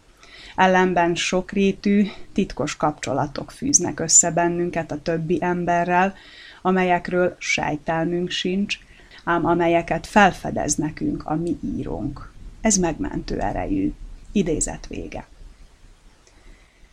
ellenben 0.58 1.16
sokrétű, 1.16 2.08
titkos 2.34 2.76
kapcsolatok 2.76 3.52
fűznek 3.52 4.00
össze 4.00 4.32
bennünket 4.32 4.92
a 4.92 5.02
többi 5.02 5.38
emberrel, 5.42 6.16
amelyekről 6.62 7.36
sejtelmünk 7.40 8.30
sincs, 8.30 8.80
ám 9.24 9.46
amelyeket 9.46 10.08
felfedez 10.08 10.76
nekünk 10.76 11.26
a 11.26 11.36
mi 11.36 11.58
írónk. 11.78 12.32
Ez 12.62 12.78
megmentő 12.78 13.40
erejű. 13.40 13.94
Idézet 14.32 14.88
vége. 14.88 15.28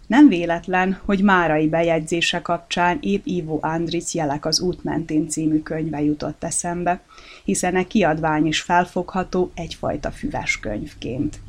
Nem 0.06 0.28
véletlen, 0.28 1.00
hogy 1.04 1.22
Márai 1.22 1.68
bejegyzése 1.68 2.42
kapcsán 2.42 2.98
épp 3.00 3.26
Ivo 3.26 3.58
Andric 3.62 4.14
Jelek 4.14 4.44
az 4.44 4.60
út 4.60 4.84
mentén 4.84 5.28
című 5.28 5.62
könyve 5.62 6.02
jutott 6.02 6.44
eszembe, 6.44 7.00
hiszen 7.44 7.76
a 7.76 7.86
kiadvány 7.86 8.46
is 8.46 8.60
felfogható 8.60 9.50
egyfajta 9.54 10.10
füves 10.10 10.60
könyvként. 10.60 11.40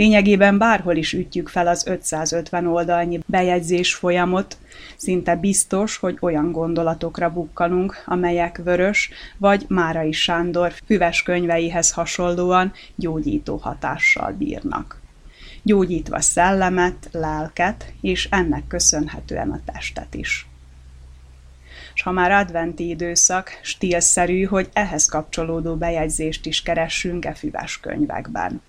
Lényegében 0.00 0.58
bárhol 0.58 0.96
is 0.96 1.12
ütjük 1.12 1.48
fel 1.48 1.66
az 1.66 1.86
550 1.86 2.66
oldalnyi 2.66 3.20
bejegyzés 3.26 3.94
folyamot, 3.94 4.56
szinte 4.96 5.36
biztos, 5.36 5.96
hogy 5.96 6.16
olyan 6.20 6.52
gondolatokra 6.52 7.32
bukkanunk, 7.32 8.02
amelyek 8.06 8.60
Vörös 8.64 9.10
vagy 9.38 9.64
Márai 9.68 10.12
Sándor 10.12 10.72
füves 10.86 11.22
könyveihez 11.22 11.92
hasonlóan 11.92 12.72
gyógyító 12.94 13.56
hatással 13.56 14.32
bírnak. 14.32 15.00
Gyógyítva 15.62 16.20
szellemet, 16.20 17.08
lelket, 17.12 17.92
és 18.00 18.28
ennek 18.30 18.66
köszönhetően 18.66 19.50
a 19.50 19.60
testet 19.72 20.14
is 20.14 20.48
és 21.94 22.02
ha 22.02 22.10
már 22.10 22.30
adventi 22.30 22.88
időszak, 22.88 23.60
stílszerű, 23.62 24.42
hogy 24.42 24.68
ehhez 24.72 25.06
kapcsolódó 25.06 25.74
bejegyzést 25.74 26.46
is 26.46 26.62
keressünk 26.62 27.24
e 27.24 27.34
füves 27.34 27.80
könyvekben. 27.80 28.60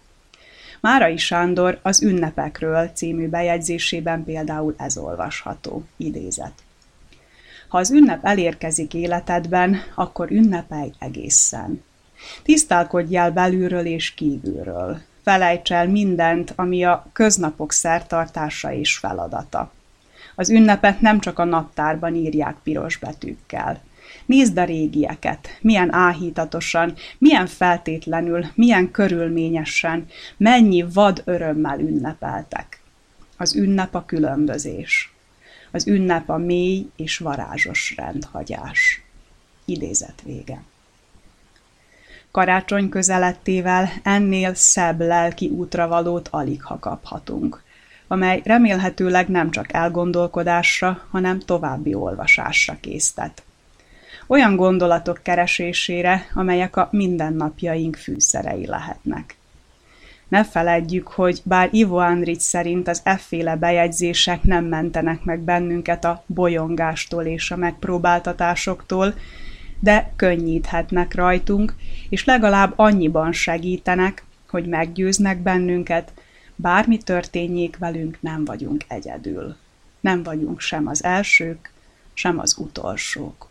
Márai 0.82 1.18
Sándor 1.18 1.80
az 1.82 2.04
Ünnepekről 2.04 2.88
című 2.88 3.28
bejegyzésében 3.28 4.24
például 4.24 4.76
ez 4.78 4.98
olvasható, 4.98 5.84
idézet. 5.98 6.54
Ha 7.68 7.78
az 7.78 7.92
ünnep 7.92 8.26
elérkezik 8.26 8.94
életedben, 8.94 9.78
akkor 9.96 10.32
ünnepelj 10.32 10.92
egészen. 11.00 11.84
Tisztálkodj 12.44 13.16
el 13.18 13.32
belülről 13.32 13.86
és 13.86 14.14
kívülről. 14.14 15.02
Felejts 15.24 15.72
el 15.72 15.88
mindent, 15.88 16.54
ami 16.56 16.84
a 16.84 17.06
köznapok 17.14 17.72
szertartása 17.72 18.74
és 18.74 18.98
feladata. 18.98 19.72
Az 20.36 20.50
ünnepet 20.50 21.02
nem 21.02 21.20
csak 21.20 21.40
a 21.40 21.44
naptárban 21.44 22.16
írják 22.16 22.56
piros 22.64 22.98
betűkkel. 22.98 23.82
Nézd 24.32 24.58
a 24.58 24.64
régieket, 24.64 25.58
milyen 25.62 25.94
áhítatosan, 25.94 26.94
milyen 27.18 27.48
feltétlenül, 27.48 28.46
milyen 28.56 28.92
körülményesen, 28.92 30.06
mennyi 30.38 30.86
vad 30.94 31.22
örömmel 31.26 31.80
ünnepeltek. 31.80 32.82
Az 33.38 33.56
ünnep 33.56 33.96
a 33.96 34.06
különbözés. 34.06 35.14
Az 35.72 35.88
ünnep 35.88 36.30
a 36.30 36.38
mély 36.38 36.90
és 36.96 37.18
varázsos 37.18 37.94
rendhagyás. 37.98 39.04
Idézet 39.66 40.22
vége. 40.24 40.64
Karácsony 42.32 42.90
közelettével 42.90 43.90
ennél 44.04 44.54
szebb 44.54 45.00
lelki 45.00 45.48
útravalót 45.48 46.28
alig 46.28 46.64
ha 46.64 46.80
kaphatunk, 46.80 47.64
amely 48.08 48.42
remélhetőleg 48.44 49.28
nem 49.28 49.52
csak 49.52 49.74
elgondolkodásra, 49.74 51.08
hanem 51.10 51.40
további 51.40 51.94
olvasásra 51.94 52.78
késztet 52.82 53.44
olyan 54.32 54.56
gondolatok 54.56 55.20
keresésére, 55.24 56.28
amelyek 56.34 56.76
a 56.76 56.88
mindennapjaink 56.92 57.96
fűszerei 57.96 58.66
lehetnek. 58.66 59.36
Ne 60.28 60.44
feledjük, 60.44 61.08
hogy 61.08 61.42
bár 61.44 61.70
Ivo 61.72 61.98
Andrić 62.00 62.40
szerint 62.40 62.88
az 62.88 63.02
efféle 63.04 63.56
bejegyzések 63.56 64.44
nem 64.44 64.66
mentenek 64.66 65.24
meg 65.24 65.40
bennünket 65.40 66.06
a 66.06 66.24
bolyongástól 66.26 67.26
és 67.26 67.52
a 67.52 67.56
megpróbáltatásoktól, 67.56 69.14
de 69.80 70.14
könnyíthetnek 70.16 71.16
rajtunk, 71.16 71.76
és 72.10 72.26
legalább 72.26 72.74
annyiban 72.76 73.32
segítenek, 73.32 74.24
hogy 74.50 74.66
meggyőznek 74.66 75.38
bennünket, 75.38 76.12
bármi 76.56 76.98
történjék 76.98 77.78
velünk, 77.78 78.18
nem 78.22 78.46
vagyunk 78.46 78.84
egyedül. 78.88 79.56
Nem 80.00 80.24
vagyunk 80.24 80.60
sem 80.60 80.88
az 80.88 81.04
elsők, 81.04 81.72
sem 82.14 82.40
az 82.40 82.56
utolsók. 82.58 83.51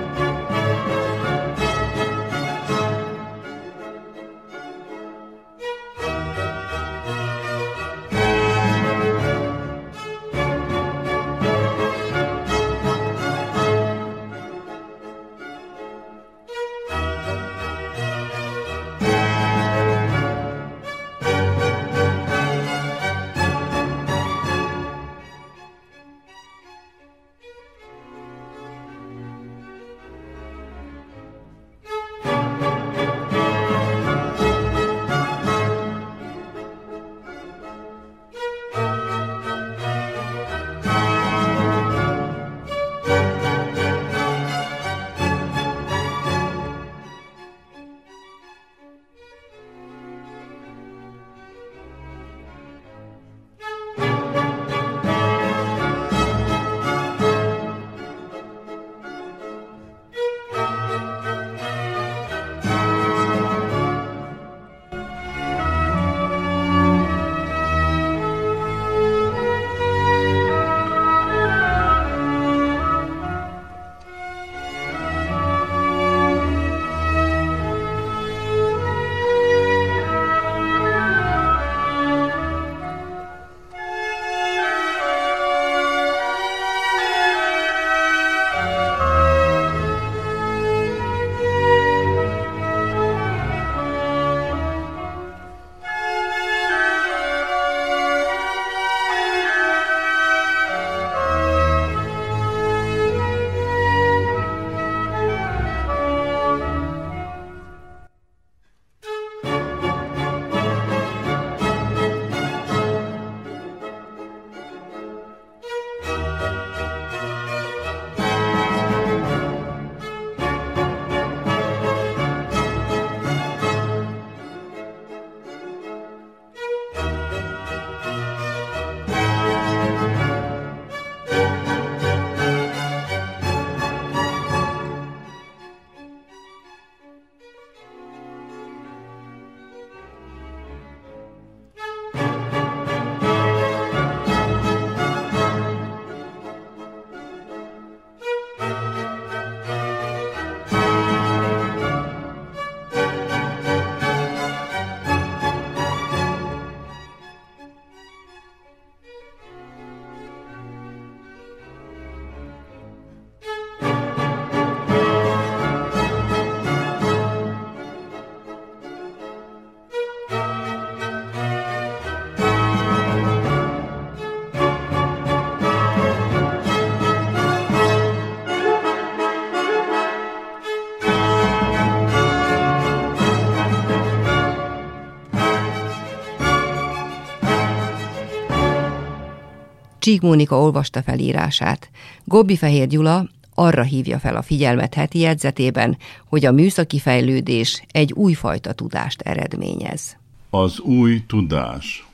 Csík 190.11 190.21
Mónika 190.21 190.61
olvasta 190.61 191.01
felírását. 191.01 191.89
Gobbi 192.23 192.55
Fehér 192.55 192.87
Gyula 192.87 193.27
arra 193.55 193.83
hívja 193.83 194.19
fel 194.19 194.35
a 194.35 194.41
figyelmet 194.41 194.93
heti 194.93 195.19
jegyzetében, 195.19 195.97
hogy 196.27 196.45
a 196.45 196.51
műszaki 196.51 196.99
fejlődés 196.99 197.83
egy 197.91 198.13
újfajta 198.13 198.73
tudást 198.73 199.21
eredményez. 199.21 200.17
Az 200.49 200.79
új 200.79 201.23
tudás. 201.27 202.07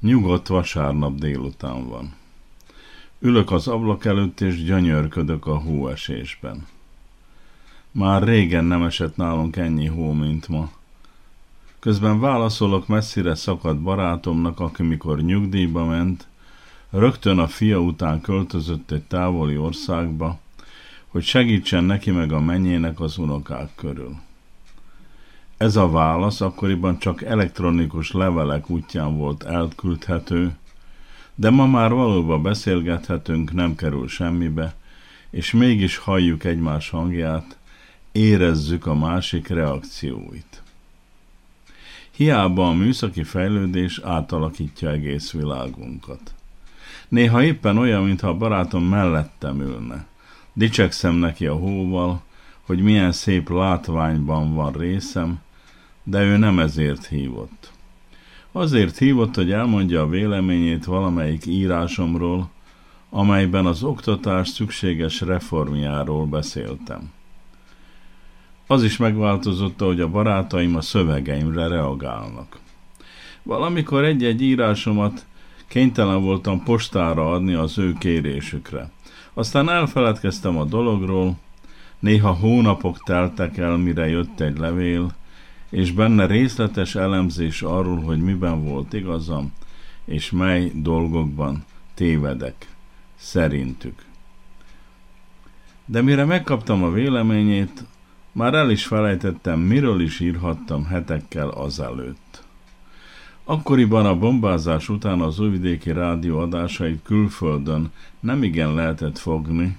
Nyugodt 0.00 0.46
vasárnap 0.46 1.18
délután 1.18 1.88
van. 1.88 2.14
Ülök 3.18 3.50
az 3.50 3.68
ablak 3.68 4.04
előtt, 4.04 4.40
és 4.40 4.64
gyönyörködök 4.64 5.46
a 5.46 5.56
hóesésben. 5.58 6.66
Már 7.90 8.22
régen 8.22 8.64
nem 8.64 8.82
esett 8.82 9.16
nálunk 9.16 9.56
ennyi 9.56 9.86
hó, 9.86 10.12
mint 10.12 10.48
ma. 10.48 10.70
Közben 11.78 12.20
válaszolok 12.20 12.86
messzire 12.86 13.34
szakadt 13.34 13.80
barátomnak, 13.80 14.60
aki 14.60 14.82
mikor 14.82 15.20
nyugdíjba 15.20 15.84
ment, 15.84 16.26
rögtön 16.90 17.38
a 17.38 17.46
fia 17.46 17.78
után 17.78 18.20
költözött 18.20 18.90
egy 18.90 19.02
távoli 19.02 19.56
országba, 19.56 20.38
hogy 21.06 21.24
segítsen 21.24 21.84
neki 21.84 22.10
meg 22.10 22.32
a 22.32 22.40
mennyének 22.40 23.00
az 23.00 23.18
unokák 23.18 23.70
körül. 23.74 24.16
Ez 25.56 25.76
a 25.76 25.90
válasz 25.90 26.40
akkoriban 26.40 26.98
csak 26.98 27.22
elektronikus 27.22 28.12
levelek 28.12 28.70
útján 28.70 29.16
volt 29.16 29.42
elküldhető, 29.42 30.56
de 31.34 31.50
ma 31.50 31.66
már 31.66 31.92
valóban 31.92 32.42
beszélgethetünk, 32.42 33.52
nem 33.52 33.74
kerül 33.74 34.08
semmibe, 34.08 34.74
és 35.30 35.52
mégis 35.52 35.96
halljuk 35.96 36.44
egymás 36.44 36.90
hangját, 36.90 37.56
érezzük 38.12 38.86
a 38.86 38.94
másik 38.94 39.48
reakcióit. 39.48 40.62
Hiába 42.10 42.68
a 42.68 42.72
műszaki 42.72 43.22
fejlődés 43.22 44.00
átalakítja 44.04 44.90
egész 44.90 45.30
világunkat. 45.30 46.34
Néha 47.08 47.42
éppen 47.42 47.78
olyan, 47.78 48.04
mintha 48.04 48.28
a 48.28 48.36
barátom 48.36 48.84
mellettem 48.84 49.60
ülne. 49.60 50.06
Dicsekszem 50.52 51.14
neki 51.14 51.46
a 51.46 51.54
hóval, 51.54 52.22
hogy 52.60 52.82
milyen 52.82 53.12
szép 53.12 53.50
látványban 53.50 54.54
van 54.54 54.72
részem, 54.72 55.40
de 56.02 56.22
ő 56.22 56.36
nem 56.36 56.58
ezért 56.58 57.06
hívott. 57.06 57.72
Azért 58.52 58.98
hívott, 58.98 59.34
hogy 59.34 59.52
elmondja 59.52 60.00
a 60.00 60.08
véleményét 60.08 60.84
valamelyik 60.84 61.46
írásomról, 61.46 62.50
amelyben 63.10 63.66
az 63.66 63.82
oktatás 63.82 64.48
szükséges 64.48 65.20
reformjáról 65.20 66.26
beszéltem. 66.26 67.10
Az 68.66 68.82
is 68.82 68.96
megváltozott, 68.96 69.80
hogy 69.80 70.00
a 70.00 70.08
barátaim 70.08 70.76
a 70.76 70.80
szövegeimre 70.80 71.68
reagálnak. 71.68 72.58
Valamikor 73.42 74.04
egy-egy 74.04 74.42
írásomat 74.42 75.26
kénytelen 75.68 76.22
voltam 76.22 76.62
postára 76.62 77.30
adni 77.30 77.54
az 77.54 77.78
ő 77.78 77.92
kérésükre. 77.92 78.90
Aztán 79.34 79.68
elfeledkeztem 79.68 80.58
a 80.58 80.64
dologról, 80.64 81.36
néha 81.98 82.32
hónapok 82.32 83.02
teltek 83.04 83.56
el, 83.56 83.76
mire 83.76 84.08
jött 84.08 84.40
egy 84.40 84.58
levél, 84.58 85.14
és 85.70 85.92
benne 85.92 86.26
részletes 86.26 86.94
elemzés 86.94 87.62
arról, 87.62 88.00
hogy 88.00 88.20
miben 88.20 88.64
volt 88.64 88.92
igazam, 88.92 89.52
és 90.04 90.30
mely 90.30 90.72
dolgokban 90.74 91.64
tévedek, 91.94 92.68
szerintük. 93.16 94.04
De 95.84 96.02
mire 96.02 96.24
megkaptam 96.24 96.82
a 96.82 96.90
véleményét, 96.90 97.84
már 98.32 98.54
el 98.54 98.70
is 98.70 98.86
felejtettem, 98.86 99.60
miről 99.60 100.00
is 100.00 100.20
írhattam 100.20 100.84
hetekkel 100.84 101.48
azelőtt. 101.48 102.44
Akkoriban 103.48 104.06
a 104.06 104.18
bombázás 104.18 104.88
után 104.88 105.20
az 105.20 105.38
újvidéki 105.38 105.92
rádió 105.92 106.38
adásait 106.38 107.02
külföldön 107.02 107.92
nem 108.20 108.42
igen 108.42 108.74
lehetett 108.74 109.18
fogni, 109.18 109.76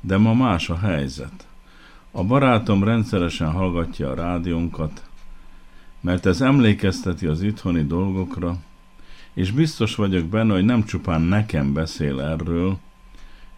de 0.00 0.16
ma 0.16 0.34
más 0.34 0.70
a 0.70 0.78
helyzet. 0.78 1.46
A 2.10 2.24
barátom 2.24 2.84
rendszeresen 2.84 3.50
hallgatja 3.50 4.10
a 4.10 4.14
rádiónkat, 4.14 5.02
mert 6.00 6.26
ez 6.26 6.40
emlékezteti 6.40 7.26
az 7.26 7.42
itthoni 7.42 7.86
dolgokra, 7.86 8.56
és 9.34 9.50
biztos 9.50 9.94
vagyok 9.94 10.24
benne, 10.24 10.52
hogy 10.52 10.64
nem 10.64 10.84
csupán 10.84 11.20
nekem 11.20 11.72
beszél 11.72 12.20
erről, 12.20 12.78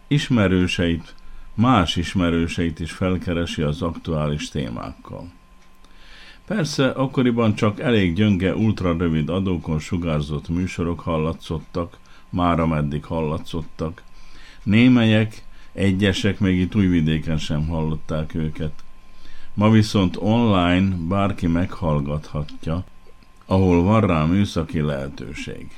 ismerőseit, 0.07 1.15
más 1.53 1.95
ismerőseit 1.95 2.79
is 2.79 2.91
felkeresi 2.91 3.61
az 3.61 3.81
aktuális 3.81 4.49
témákkal. 4.49 5.29
Persze, 6.49 6.87
akkoriban 6.87 7.55
csak 7.55 7.79
elég 7.79 8.13
gyönge, 8.13 8.55
ultrarövid 8.55 9.29
adókon 9.29 9.79
sugárzott 9.79 10.49
műsorok 10.49 10.99
hallatszottak, 10.99 11.97
már 12.29 12.59
ameddig 12.59 13.03
hallatszottak. 13.03 14.03
Némelyek, 14.63 15.43
egyesek 15.73 16.39
még 16.39 16.59
itt 16.59 16.75
újvidéken 16.75 17.37
sem 17.37 17.67
hallották 17.67 18.35
őket. 18.35 18.71
Ma 19.53 19.69
viszont 19.69 20.17
online 20.19 20.95
bárki 21.07 21.47
meghallgathatja, 21.47 22.83
ahol 23.45 23.83
van 23.83 24.01
rá 24.01 24.25
műszaki 24.25 24.81
lehetőség. 24.81 25.71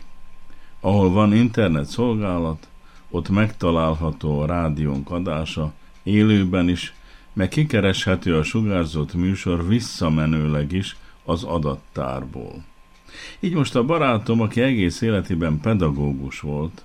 Ahol 0.80 1.10
van 1.10 1.34
internet 1.34 1.86
szolgálat, 1.86 2.68
ott 3.10 3.30
megtalálható 3.30 4.40
a 4.40 4.46
rádiónk 4.46 5.12
adása, 5.12 5.74
élőben 6.04 6.70
is, 6.70 6.94
meg 7.34 7.48
kikereshető 7.48 8.38
a 8.38 8.44
sugárzott 8.44 9.14
műsor 9.14 9.68
visszamenőleg 9.68 10.72
is 10.72 10.96
az 11.26 11.44
adattárból. 11.44 12.64
Így 13.40 13.54
most 13.54 13.76
a 13.76 13.84
barátom, 13.84 14.42
aki 14.42 14.62
egész 14.62 15.02
életében 15.02 15.60
pedagógus 15.60 16.40
volt, 16.40 16.84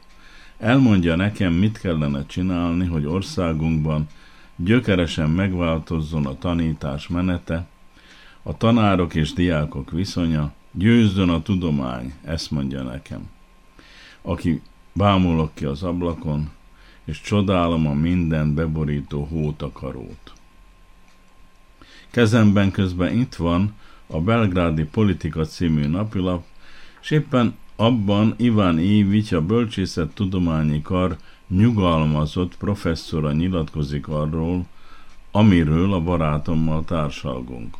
elmondja 0.58 1.16
nekem, 1.16 1.52
mit 1.52 1.78
kellene 1.78 2.26
csinálni, 2.26 2.86
hogy 2.86 3.06
országunkban 3.06 4.08
gyökeresen 4.56 5.30
megváltozzon 5.30 6.26
a 6.26 6.38
tanítás 6.38 7.08
menete, 7.08 7.66
a 8.42 8.56
tanárok 8.56 9.14
és 9.14 9.32
diákok 9.32 9.90
viszonya, 9.90 10.52
győzzön 10.72 11.28
a 11.28 11.42
tudomány, 11.42 12.14
ezt 12.24 12.50
mondja 12.50 12.82
nekem. 12.82 13.28
Aki 14.22 14.62
bámulok 14.92 15.54
ki 15.54 15.64
az 15.64 15.82
ablakon, 15.82 16.50
és 17.04 17.20
csodálom 17.20 17.86
a 17.86 17.92
minden 17.92 18.54
beborító 18.54 19.24
hótakarót. 19.24 20.25
Kezemben 22.10 22.70
közben 22.70 23.18
itt 23.18 23.34
van 23.34 23.74
a 24.06 24.20
Belgrádi 24.20 24.84
Politika 24.84 25.44
című 25.44 25.86
napilap, 25.86 26.44
és 27.00 27.10
éppen 27.10 27.54
abban 27.76 28.34
Iván 28.36 28.78
Évics, 28.78 29.32
a 29.32 29.40
Bölcsészet 29.40 30.14
Tudományi 30.14 30.82
Kar 30.82 31.16
nyugalmazott 31.48 32.56
professzora 32.56 33.32
nyilatkozik 33.32 34.08
arról, 34.08 34.66
amiről 35.30 35.92
a 35.92 36.00
barátommal 36.00 36.84
társalgunk. 36.84 37.76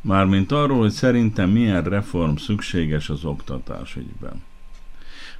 Mármint 0.00 0.52
arról, 0.52 0.78
hogy 0.78 0.90
szerintem 0.90 1.50
milyen 1.50 1.82
reform 1.82 2.34
szükséges 2.36 3.10
az 3.10 3.24
oktatás 3.24 3.96
ügyben. 3.96 4.42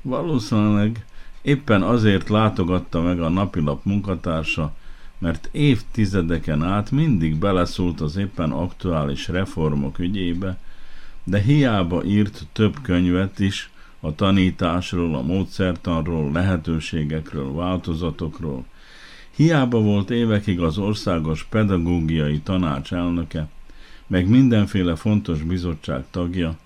Valószínűleg 0.03 1.05
éppen 1.43 1.83
azért 1.83 2.28
látogatta 2.28 3.01
meg 3.01 3.20
a 3.20 3.28
napilap 3.28 3.85
munkatársa, 3.85 4.74
mert 5.21 5.49
évtizedeken 5.53 6.62
át 6.62 6.91
mindig 6.91 7.37
beleszólt 7.37 8.01
az 8.01 8.16
éppen 8.16 8.51
aktuális 8.51 9.29
reformok 9.29 9.99
ügyébe, 9.99 10.59
de 11.25 11.41
hiába 11.41 12.05
írt 12.05 12.47
több 12.53 12.77
könyvet 12.83 13.39
is 13.39 13.71
a 14.01 14.14
tanításról, 14.14 15.14
a 15.14 15.23
módszertanról, 15.23 16.33
lehetőségekről, 16.33 17.53
változatokról, 17.53 18.64
hiába 19.37 19.81
volt 19.81 20.11
évekig 20.11 20.61
az 20.61 20.79
országos 20.79 21.45
pedagógiai 21.45 22.39
tanács 22.41 22.93
elnöke, 22.93 23.49
meg 24.07 24.29
mindenféle 24.29 24.97
fontos 24.97 25.43
bizottság 25.43 26.05
tagja, 26.11 26.59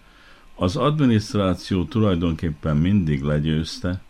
az 0.55 0.77
adminisztráció 0.77 1.85
tulajdonképpen 1.85 2.77
mindig 2.77 3.23
legyőzte, 3.23 4.03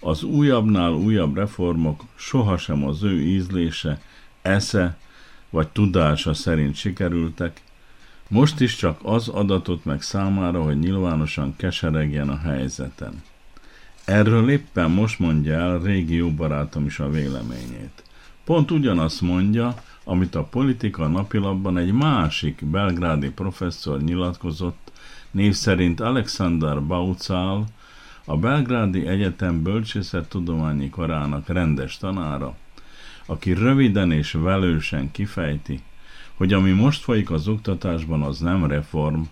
az 0.00 0.22
újabbnál 0.22 0.92
újabb 0.92 1.36
reformok 1.36 2.02
sohasem 2.14 2.84
az 2.84 3.02
ő 3.02 3.20
ízlése, 3.20 4.00
esze 4.42 4.96
vagy 5.50 5.68
tudása 5.68 6.34
szerint 6.34 6.74
sikerültek, 6.74 7.62
most 8.28 8.60
is 8.60 8.76
csak 8.76 8.98
az 9.02 9.28
adatot 9.28 9.84
meg 9.84 10.02
számára, 10.02 10.62
hogy 10.62 10.78
nyilvánosan 10.78 11.56
keseregjen 11.56 12.28
a 12.28 12.38
helyzeten. 12.38 13.22
Erről 14.04 14.50
éppen 14.50 14.90
most 14.90 15.18
mondja 15.18 15.52
el 15.52 15.78
régi 15.78 16.14
jó 16.14 16.30
barátom 16.30 16.86
is 16.86 16.98
a 16.98 17.10
véleményét. 17.10 18.02
Pont 18.44 18.70
ugyanazt 18.70 19.20
mondja, 19.20 19.74
amit 20.04 20.34
a 20.34 20.42
politika 20.42 21.06
napilapban 21.06 21.78
egy 21.78 21.92
másik 21.92 22.64
belgrádi 22.64 23.30
professzor 23.30 24.02
nyilatkozott, 24.02 24.92
név 25.30 25.54
szerint 25.54 26.00
Alexander 26.00 26.82
Baucál, 26.82 27.64
a 28.28 28.36
Belgrádi 28.36 29.06
Egyetem 29.06 29.62
bölcsészettudományi 29.62 30.90
karának 30.90 31.48
rendes 31.48 31.96
tanára, 31.96 32.56
aki 33.26 33.52
röviden 33.52 34.12
és 34.12 34.32
velősen 34.32 35.10
kifejti, 35.10 35.82
hogy 36.34 36.52
ami 36.52 36.70
most 36.70 37.02
folyik 37.02 37.30
az 37.30 37.48
oktatásban, 37.48 38.22
az 38.22 38.38
nem 38.38 38.66
reform, 38.66 39.22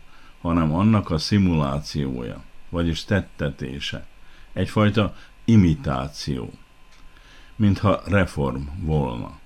hanem 0.40 0.74
annak 0.74 1.10
a 1.10 1.18
szimulációja, 1.18 2.42
vagyis 2.68 3.04
tettetése. 3.04 4.06
Egyfajta 4.52 5.14
imitáció, 5.44 6.50
mintha 7.56 8.00
reform 8.06 8.62
volna. 8.80 9.38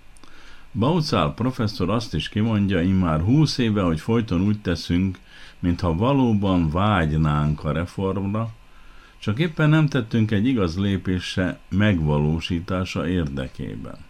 Baucál 0.72 1.34
professzor 1.34 1.90
azt 1.90 2.14
is 2.14 2.28
kimondja 2.28 2.82
immár 2.82 3.20
húsz 3.20 3.58
éve, 3.58 3.82
hogy 3.82 4.00
folyton 4.00 4.40
úgy 4.40 4.60
teszünk, 4.60 5.18
mintha 5.58 5.94
valóban 5.94 6.70
vágynánk 6.70 7.64
a 7.64 7.72
reformra, 7.72 8.56
csak 9.18 9.38
éppen 9.38 9.68
nem 9.68 9.88
tettünk 9.88 10.30
egy 10.30 10.46
igaz 10.46 10.78
lépése 10.78 11.58
megvalósítása 11.68 13.08
érdekében. 13.08 14.06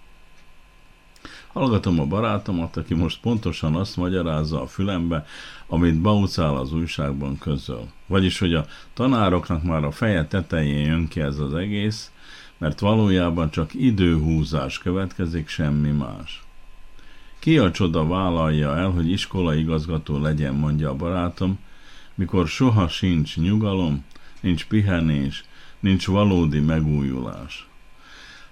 Hallgatom 1.52 2.00
a 2.00 2.04
barátomat, 2.04 2.76
aki 2.76 2.94
most 2.94 3.20
pontosan 3.20 3.74
azt 3.74 3.96
magyarázza 3.96 4.62
a 4.62 4.66
fülembe, 4.66 5.26
amit 5.66 6.00
Baucál 6.00 6.56
az 6.56 6.72
újságban 6.72 7.38
közöl. 7.38 7.88
Vagyis, 8.06 8.38
hogy 8.38 8.54
a 8.54 8.66
tanároknak 8.94 9.62
már 9.62 9.84
a 9.84 9.90
feje 9.90 10.26
tetején 10.26 10.86
jön 10.86 11.08
ki 11.08 11.20
ez 11.20 11.38
az 11.38 11.54
egész, 11.54 12.10
mert 12.58 12.80
valójában 12.80 13.50
csak 13.50 13.74
időhúzás 13.74 14.78
következik, 14.78 15.48
semmi 15.48 15.90
más. 15.90 16.42
Ki 17.38 17.58
a 17.58 17.70
csoda 17.70 18.06
vállalja 18.06 18.76
el, 18.76 18.90
hogy 18.90 19.10
iskolaigazgató 19.10 20.18
legyen, 20.18 20.54
mondja 20.54 20.90
a 20.90 20.94
barátom, 20.94 21.58
mikor 22.14 22.48
soha 22.48 22.88
sincs 22.88 23.36
nyugalom, 23.36 24.04
nincs 24.40 24.66
pihenés, 24.66 25.44
nincs 25.80 26.06
valódi 26.06 26.60
megújulás. 26.60 27.68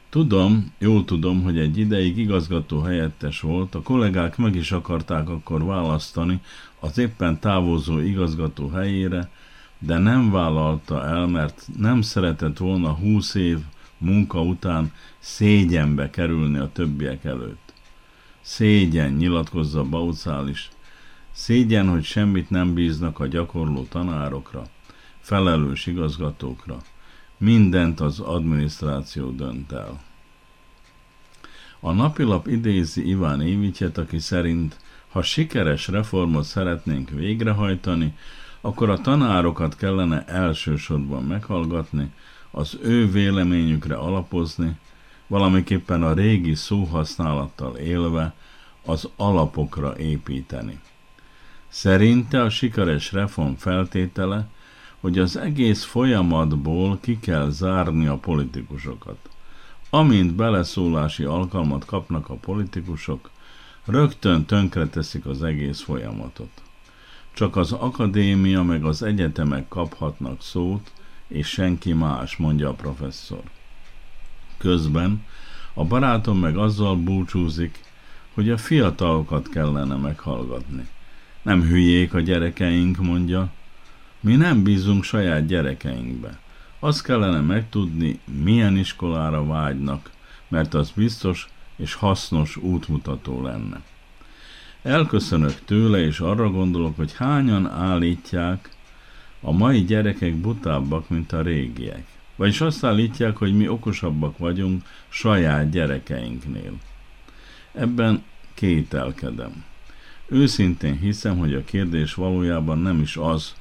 Tudom, 0.09 0.73
jól 0.79 1.05
tudom, 1.05 1.43
hogy 1.43 1.59
egy 1.59 1.79
ideig 1.79 2.19
igazgató 2.19 2.81
helyettes 2.81 3.41
volt, 3.41 3.75
a 3.75 3.83
kollégák 3.83 4.37
meg 4.37 4.55
is 4.55 4.73
akarták 4.73 5.29
akkor 5.29 5.65
választani 5.65 6.41
az 6.81 6.99
éppen 6.99 7.41
távozó 7.41 7.99
igazgató 7.99 8.69
helyére, 8.69 9.31
de 9.79 9.99
nem 9.99 10.31
vállalta 10.31 11.05
el, 11.05 11.27
mert 11.27 11.69
nem 11.79 12.03
szeretett 12.03 12.59
volna 12.59 12.93
húsz 12.93 13.35
év 13.35 13.59
munka 13.99 14.43
után 14.43 14.93
szégyenbe 15.19 16.11
kerülni 16.11 16.59
a 16.59 16.71
többiek 16.73 17.25
előtt. 17.25 17.73
Szégyen, 18.41 19.13
nyilatkozza 19.13 19.85
Baucál 19.85 20.49
is. 20.49 20.71
Szégyen, 21.33 21.89
hogy 21.89 22.05
semmit 22.05 22.51
nem 22.51 22.75
bíznak 22.75 23.21
a 23.21 23.27
gyakorló 23.27 23.85
tanárokra, 23.85 24.67
felelős 25.27 25.87
igazgatókra. 25.87 26.77
Mindent 27.37 28.01
az 28.01 28.21
adminisztráció 28.21 29.31
dönt 29.31 29.73
el. 29.73 30.01
A 31.81 31.93
napilap 31.93 32.47
idézi 32.47 33.09
Iván 33.09 33.41
Évityet, 33.41 33.99
aki 33.99 34.19
szerint, 34.19 34.77
ha 35.09 35.23
sikeres 35.23 35.89
reformot 35.89 36.45
szeretnénk 36.45 37.11
végrehajtani, 37.11 38.17
akkor 38.61 38.91
a 38.91 39.01
tanárokat 39.01 39.77
kellene 39.77 40.25
elsősorban 40.25 41.25
meghallgatni, 41.25 42.13
az 42.51 42.79
ő 42.83 43.11
véleményükre 43.11 43.95
alapozni, 43.95 44.79
valamiképpen 45.27 46.03
a 46.03 46.13
régi 46.13 46.55
szóhasználattal 46.55 47.77
élve 47.77 48.35
az 48.85 49.09
alapokra 49.17 49.99
építeni. 49.99 50.81
Szerinte 51.69 52.43
a 52.43 52.51
sikeres 52.51 53.13
reform 53.13 53.53
feltétele, 53.53 54.49
hogy 55.01 55.19
az 55.19 55.37
egész 55.37 55.85
folyamatból 55.85 56.99
ki 57.01 57.19
kell 57.21 57.51
zárni 57.51 58.07
a 58.07 58.17
politikusokat. 58.17 59.19
Amint 59.91 60.35
beleszólási 60.35 61.25
alkalmat 61.25 61.85
kapnak 61.85 62.29
a 62.29 62.35
politikusok, 62.35 63.31
rögtön 63.85 64.45
tönkreteszik 64.45 65.27
az 65.27 65.43
egész 65.43 65.81
folyamatot. 65.81 66.63
Csak 67.33 67.57
az 67.57 67.73
akadémia 67.73 68.63
meg 68.63 68.85
az 68.85 69.03
egyetemek 69.03 69.69
kaphatnak 69.69 70.43
szót, 70.43 70.93
és 71.29 71.47
senki 71.49 71.93
más, 71.93 72.37
mondja 72.37 72.69
a 72.69 72.75
professzor. 72.75 73.43
Közben 74.57 75.25
a 75.75 75.85
barátom 75.85 76.39
meg 76.39 76.57
azzal 76.57 76.97
búcsúzik, 76.97 77.81
hogy 78.35 78.51
a 78.51 78.57
fiatalokat 78.57 79.49
kellene 79.49 79.97
meghallgatni. 79.97 80.89
Nem 81.43 81.63
hülyék 81.63 82.15
a 82.15 82.21
gyerekeink, 82.21 82.97
mondja. 82.99 83.53
Mi 84.27 84.37
nem 84.37 84.63
bízunk 84.63 85.05
saját 85.05 85.47
gyerekeinkbe. 85.47 86.39
Azt 86.79 87.03
kellene 87.03 87.41
megtudni, 87.41 88.21
milyen 88.43 88.77
iskolára 88.77 89.47
vágynak, 89.47 90.11
mert 90.49 90.75
az 90.75 90.91
biztos 90.91 91.49
és 91.77 91.95
hasznos 91.95 92.57
útmutató 92.57 93.43
lenne. 93.43 93.81
Elköszönök 94.83 95.65
tőle, 95.65 95.99
és 95.99 96.21
arra 96.21 96.51
gondolok, 96.51 96.97
hogy 96.97 97.13
hányan 97.15 97.67
állítják, 97.67 98.71
a 99.41 99.53
mai 99.53 99.85
gyerekek 99.85 100.35
butábbak, 100.35 101.09
mint 101.09 101.33
a 101.33 101.43
régiek. 101.43 102.07
Vagyis 102.37 102.61
azt 102.61 102.85
állítják, 102.85 103.37
hogy 103.37 103.57
mi 103.57 103.69
okosabbak 103.69 104.39
vagyunk 104.39 104.83
saját 105.09 105.71
gyerekeinknél. 105.71 106.73
Ebben 107.73 108.23
kételkedem. 108.55 109.65
Őszintén 110.29 110.99
hiszem, 110.99 111.39
hogy 111.39 111.55
a 111.55 111.65
kérdés 111.65 112.15
valójában 112.15 112.79
nem 112.79 113.01
is 113.01 113.17
az, 113.17 113.55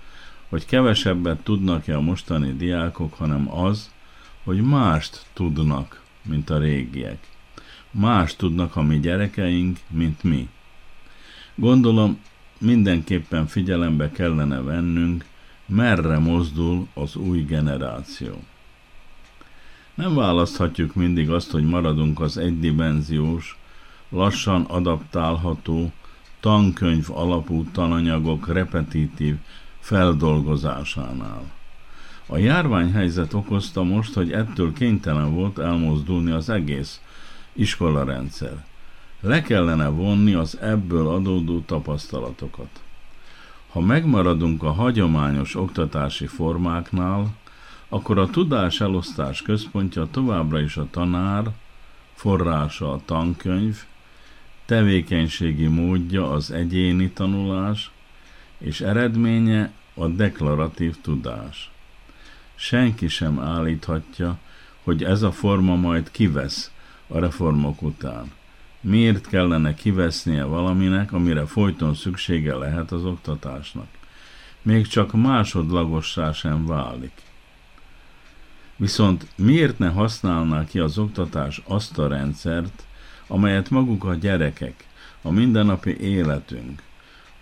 hogy 0.49 0.65
kevesebbet 0.65 1.43
tudnak-e 1.43 1.95
a 1.95 2.01
mostani 2.01 2.53
diákok, 2.53 3.13
hanem 3.13 3.57
az, 3.57 3.91
hogy 4.43 4.61
mást 4.61 5.25
tudnak, 5.33 6.01
mint 6.21 6.49
a 6.49 6.57
régiek. 6.57 7.27
Más 7.91 8.35
tudnak 8.35 8.75
a 8.75 8.81
mi 8.81 8.99
gyerekeink, 8.99 9.79
mint 9.89 10.23
mi. 10.23 10.49
Gondolom, 11.55 12.19
mindenképpen 12.59 13.47
figyelembe 13.47 14.11
kellene 14.11 14.61
vennünk, 14.61 15.25
merre 15.65 16.19
mozdul 16.19 16.87
az 16.93 17.15
új 17.15 17.41
generáció. 17.41 18.43
Nem 19.95 20.15
választhatjuk 20.15 20.95
mindig 20.95 21.29
azt, 21.29 21.51
hogy 21.51 21.63
maradunk 21.63 22.19
az 22.19 22.37
egydimenziós, 22.37 23.57
lassan 24.09 24.61
adaptálható, 24.61 25.91
tankönyv 26.39 27.05
alapú 27.11 27.65
tananyagok 27.71 28.47
repetitív 28.47 29.35
feldolgozásánál. 29.85 31.51
A 32.25 32.37
járványhelyzet 32.37 33.33
okozta 33.33 33.83
most, 33.83 34.13
hogy 34.13 34.31
ettől 34.31 34.73
kénytelen 34.73 35.33
volt 35.33 35.59
elmozdulni 35.59 36.31
az 36.31 36.49
egész 36.49 37.01
iskolarendszer. 37.53 38.65
Le 39.19 39.41
kellene 39.41 39.87
vonni 39.87 40.33
az 40.33 40.57
ebből 40.61 41.07
adódó 41.07 41.59
tapasztalatokat. 41.59 42.69
Ha 43.71 43.79
megmaradunk 43.79 44.63
a 44.63 44.71
hagyományos 44.71 45.55
oktatási 45.55 46.27
formáknál, 46.27 47.35
akkor 47.89 48.17
a 48.17 48.29
tudás 48.29 48.81
elosztás 48.81 49.41
központja 49.41 50.07
továbbra 50.11 50.59
is 50.59 50.77
a 50.77 50.87
tanár, 50.91 51.43
forrása 52.13 52.91
a 52.91 53.01
tankönyv, 53.05 53.83
tevékenységi 54.65 55.67
módja 55.67 56.31
az 56.31 56.51
egyéni 56.51 57.09
tanulás, 57.09 57.91
és 58.65 58.81
eredménye 58.81 59.71
a 59.93 60.07
deklaratív 60.07 60.95
tudás. 61.01 61.71
Senki 62.55 63.07
sem 63.07 63.39
állíthatja, 63.39 64.37
hogy 64.83 65.03
ez 65.03 65.21
a 65.21 65.31
forma 65.31 65.75
majd 65.75 66.11
kivesz 66.11 66.71
a 67.07 67.19
reformok 67.19 67.81
után. 67.81 68.31
Miért 68.81 69.27
kellene 69.27 69.73
kivesznie 69.73 70.43
valaminek, 70.43 71.11
amire 71.11 71.45
folyton 71.45 71.93
szüksége 71.93 72.55
lehet 72.55 72.91
az 72.91 73.05
oktatásnak? 73.05 73.87
Még 74.61 74.87
csak 74.87 75.13
másodlagossá 75.13 76.31
sem 76.31 76.65
válik. 76.65 77.21
Viszont 78.75 79.27
miért 79.35 79.79
ne 79.79 79.89
használná 79.89 80.65
ki 80.65 80.79
az 80.79 80.97
oktatás 80.97 81.61
azt 81.67 81.97
a 81.97 82.07
rendszert, 82.07 82.83
amelyet 83.27 83.69
maguk 83.69 84.03
a 84.03 84.13
gyerekek, 84.13 84.87
a 85.21 85.31
mindennapi 85.31 85.99
életünk, 85.99 86.81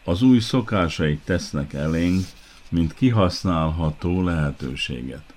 az 0.04 0.22
új 0.22 0.40
szokásaik 0.40 1.24
tesznek 1.24 1.74
elénk, 1.74 2.26
mint 2.70 2.94
kihasználható 2.94 4.24
lehetőséget. 4.24 5.34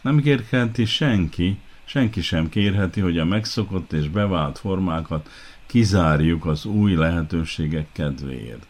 Nem 0.00 0.20
kérheti 0.20 0.84
senki, 0.84 1.58
senki 1.84 2.20
sem 2.20 2.48
kérheti, 2.48 3.00
hogy 3.00 3.18
a 3.18 3.24
megszokott 3.24 3.92
és 3.92 4.08
bevált 4.08 4.58
formákat 4.58 5.28
kizárjuk 5.66 6.46
az 6.46 6.64
új 6.64 6.94
lehetőségek 6.94 7.86
kedvéért. 7.92 8.66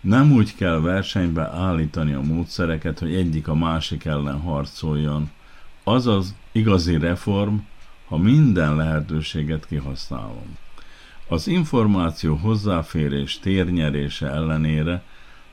Nem 0.00 0.32
úgy 0.32 0.54
kell 0.54 0.80
versenybe 0.80 1.48
állítani 1.48 2.12
a 2.12 2.20
módszereket, 2.20 2.98
hogy 2.98 3.14
egyik 3.14 3.48
a 3.48 3.54
másik 3.54 4.04
ellen 4.04 4.40
harcoljon. 4.40 5.30
Az 5.84 6.06
az 6.06 6.34
igazi 6.52 6.98
reform, 6.98 7.54
ha 8.08 8.16
minden 8.16 8.76
lehetőséget 8.76 9.66
kihasználom. 9.66 10.56
Az 11.28 11.46
információ 11.48 12.34
hozzáférés 12.34 13.38
térnyerése 13.38 14.26
ellenére 14.26 15.02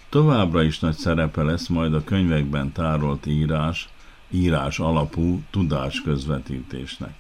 továbbra 0.10 0.64
is 0.64 0.80
nagy 0.80 0.96
szerepe 0.96 1.44
lesz 1.44 1.68
majd 1.68 1.94
a 1.94 2.04
könyvekben 2.04 2.72
tárolt 2.72 3.26
írás, 3.26 3.90
írás 4.30 4.80
alapú 4.80 5.42
tudásközvetítésnek. 5.50 7.14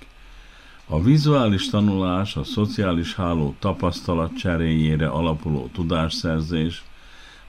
A 0.86 1.02
vizuális 1.02 1.70
tanulás, 1.70 2.36
a 2.36 2.43
szociális 2.43 3.16
háló 3.16 3.56
tapasztalat 3.60 4.38
cseréjére 4.38 5.08
alapuló 5.08 5.70
tudásszerzés, 5.74 6.84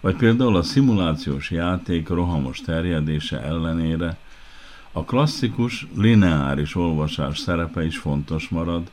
vagy 0.00 0.16
például 0.16 0.56
a 0.56 0.62
szimulációs 0.62 1.50
játék 1.50 2.08
rohamos 2.08 2.60
terjedése 2.60 3.42
ellenére 3.42 4.16
A 4.92 5.04
klasszikus, 5.04 5.86
lineáris 5.96 6.74
olvasás 6.74 7.38
szerepe 7.38 7.84
is 7.84 7.98
fontos 7.98 8.48
marad, 8.48 8.90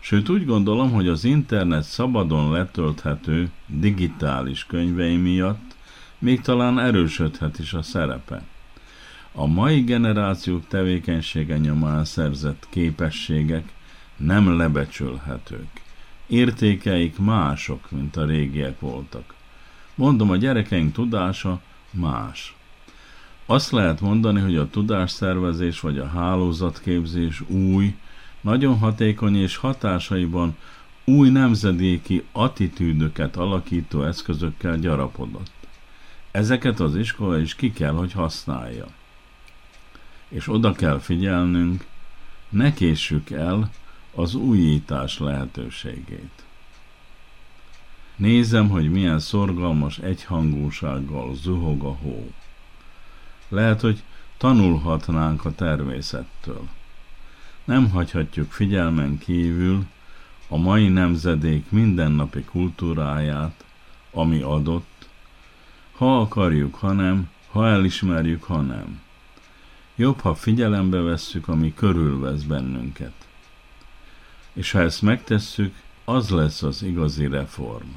sőt 0.00 0.28
úgy 0.28 0.44
gondolom, 0.44 0.90
hogy 0.90 1.08
az 1.08 1.24
internet 1.24 1.82
szabadon 1.82 2.52
letölthető 2.52 3.50
digitális 3.66 4.66
könyvei 4.66 5.16
miatt 5.16 5.76
még 6.18 6.40
talán 6.40 6.78
erősödhet 6.78 7.58
is 7.58 7.72
a 7.72 7.82
szerepe. 7.82 8.42
A 9.32 9.46
mai 9.46 9.80
generációk 9.80 10.66
tevékenysége 10.68 11.58
nyomán 11.58 12.04
szerzett 12.04 12.66
képességek 12.70 13.72
nem 14.16 14.56
lebecsülhetők. 14.56 15.80
Értékeik 16.26 17.18
mások, 17.18 17.90
mint 17.90 18.16
a 18.16 18.24
régiek 18.24 18.80
voltak. 18.80 19.34
Mondom, 19.94 20.30
a 20.30 20.36
gyerekeink 20.36 20.92
tudása 20.92 21.60
más. 21.90 22.56
Azt 23.46 23.70
lehet 23.70 24.00
mondani, 24.00 24.40
hogy 24.40 24.56
a 24.56 24.70
tudásszervezés 24.70 25.80
vagy 25.80 25.98
a 25.98 26.06
hálózatképzés 26.06 27.40
új, 27.46 27.94
nagyon 28.40 28.78
hatékony 28.78 29.36
és 29.36 29.56
hatásaiban 29.56 30.56
új 31.04 31.30
nemzedéki 31.30 32.24
attitűdöket 32.32 33.36
alakító 33.36 34.02
eszközökkel 34.02 34.78
gyarapodott. 34.78 35.52
Ezeket 36.30 36.80
az 36.80 36.96
iskola 36.96 37.38
is 37.38 37.54
ki 37.54 37.72
kell, 37.72 37.92
hogy 37.92 38.12
használja. 38.12 38.86
És 40.28 40.48
oda 40.48 40.72
kell 40.72 40.98
figyelnünk, 40.98 41.86
ne 42.48 42.72
késsük 42.72 43.30
el 43.30 43.70
az 44.14 44.34
újítás 44.34 45.18
lehetőségét. 45.18 46.44
Nézem, 48.16 48.68
hogy 48.68 48.90
milyen 48.90 49.18
szorgalmas 49.18 49.98
egyhangúsággal 49.98 51.34
zuhog 51.34 51.82
a 51.82 51.92
hó. 51.92 52.30
Lehet, 53.48 53.80
hogy 53.80 54.02
tanulhatnánk 54.36 55.44
a 55.44 55.54
természettől. 55.54 56.68
Nem 57.68 57.90
hagyhatjuk 57.90 58.52
figyelmen 58.52 59.18
kívül 59.18 59.84
a 60.48 60.56
mai 60.56 60.88
nemzedék 60.88 61.70
mindennapi 61.70 62.42
kultúráját, 62.42 63.64
ami 64.10 64.40
adott, 64.40 65.08
ha 65.96 66.20
akarjuk, 66.20 66.74
ha 66.74 66.92
nem, 66.92 67.30
ha 67.50 67.68
elismerjük, 67.68 68.42
ha 68.42 68.60
nem. 68.60 69.00
Jobb, 69.96 70.20
ha 70.20 70.34
figyelembe 70.34 71.00
vesszük, 71.00 71.48
ami 71.48 71.74
körülvesz 71.74 72.42
bennünket. 72.42 73.14
És 74.52 74.70
ha 74.70 74.80
ezt 74.80 75.02
megtesszük, 75.02 75.74
az 76.04 76.28
lesz 76.28 76.62
az 76.62 76.82
igazi 76.82 77.26
reform. 77.26 77.88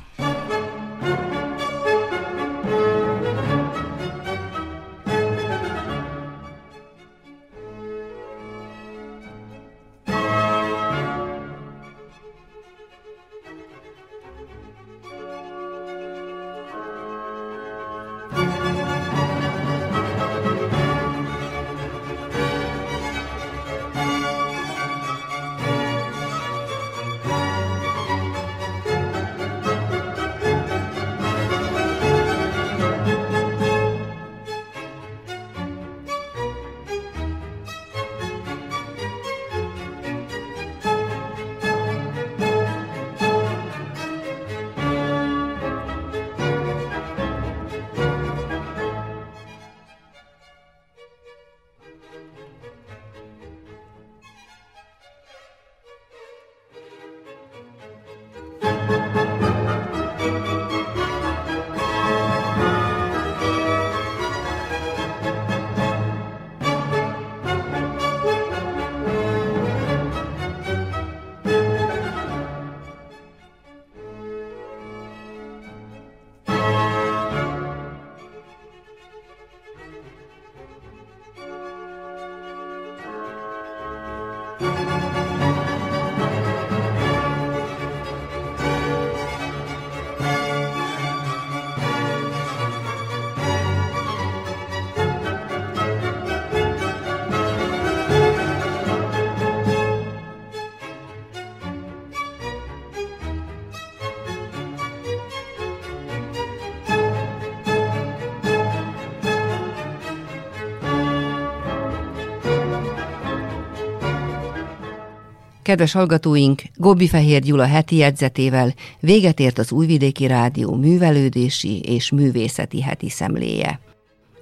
Kedves 115.72 115.91
hallgatóink, 115.91 116.61
Gobbi 116.76 117.07
Fehér 117.07 117.41
Gyula 117.41 117.65
heti 117.65 117.95
jegyzetével 117.95 118.74
véget 118.99 119.39
ért 119.39 119.57
az 119.57 119.72
Újvidéki 119.72 120.28
Rádió 120.28 120.76
művelődési 120.76 121.80
és 121.80 122.11
művészeti 122.11 122.82
heti 122.82 123.09
szemléje. 123.09 123.80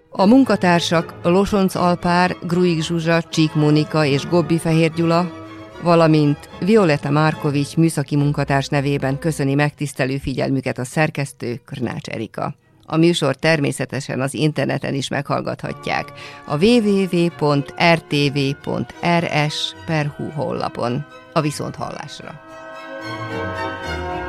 A 0.09 0.25
munkatársak 0.25 1.19
Losonc 1.23 1.75
Alpár, 1.75 2.35
Gruig 2.47 2.81
Zsuzsa, 2.81 3.21
Csík 3.21 3.53
Mónika 3.53 4.05
és 4.05 4.27
Gobbi 4.27 4.57
Fehér 4.57 4.93
Gyula, 4.93 5.31
valamint 5.83 6.49
Violeta 6.59 7.09
Márkovics 7.09 7.75
műszaki 7.75 8.15
munkatárs 8.15 8.67
nevében 8.67 9.19
köszöni 9.19 9.53
megtisztelő 9.53 10.17
figyelmüket 10.17 10.77
a 10.77 10.85
szerkesztő 10.85 11.61
Krnács 11.65 12.07
Erika. 12.07 12.55
A 12.91 12.97
műsor 12.97 13.35
természetesen 13.35 14.21
az 14.21 14.33
interneten 14.33 14.93
is 14.93 15.07
meghallgathatják 15.07 16.13
a 16.45 16.65
www.rtv.rs.hu 16.65 17.49
honlapon. 20.29 21.05
A 21.33 21.41
viszonthallásra! 21.41 22.41
thank 23.01 24.23
you 24.23 24.28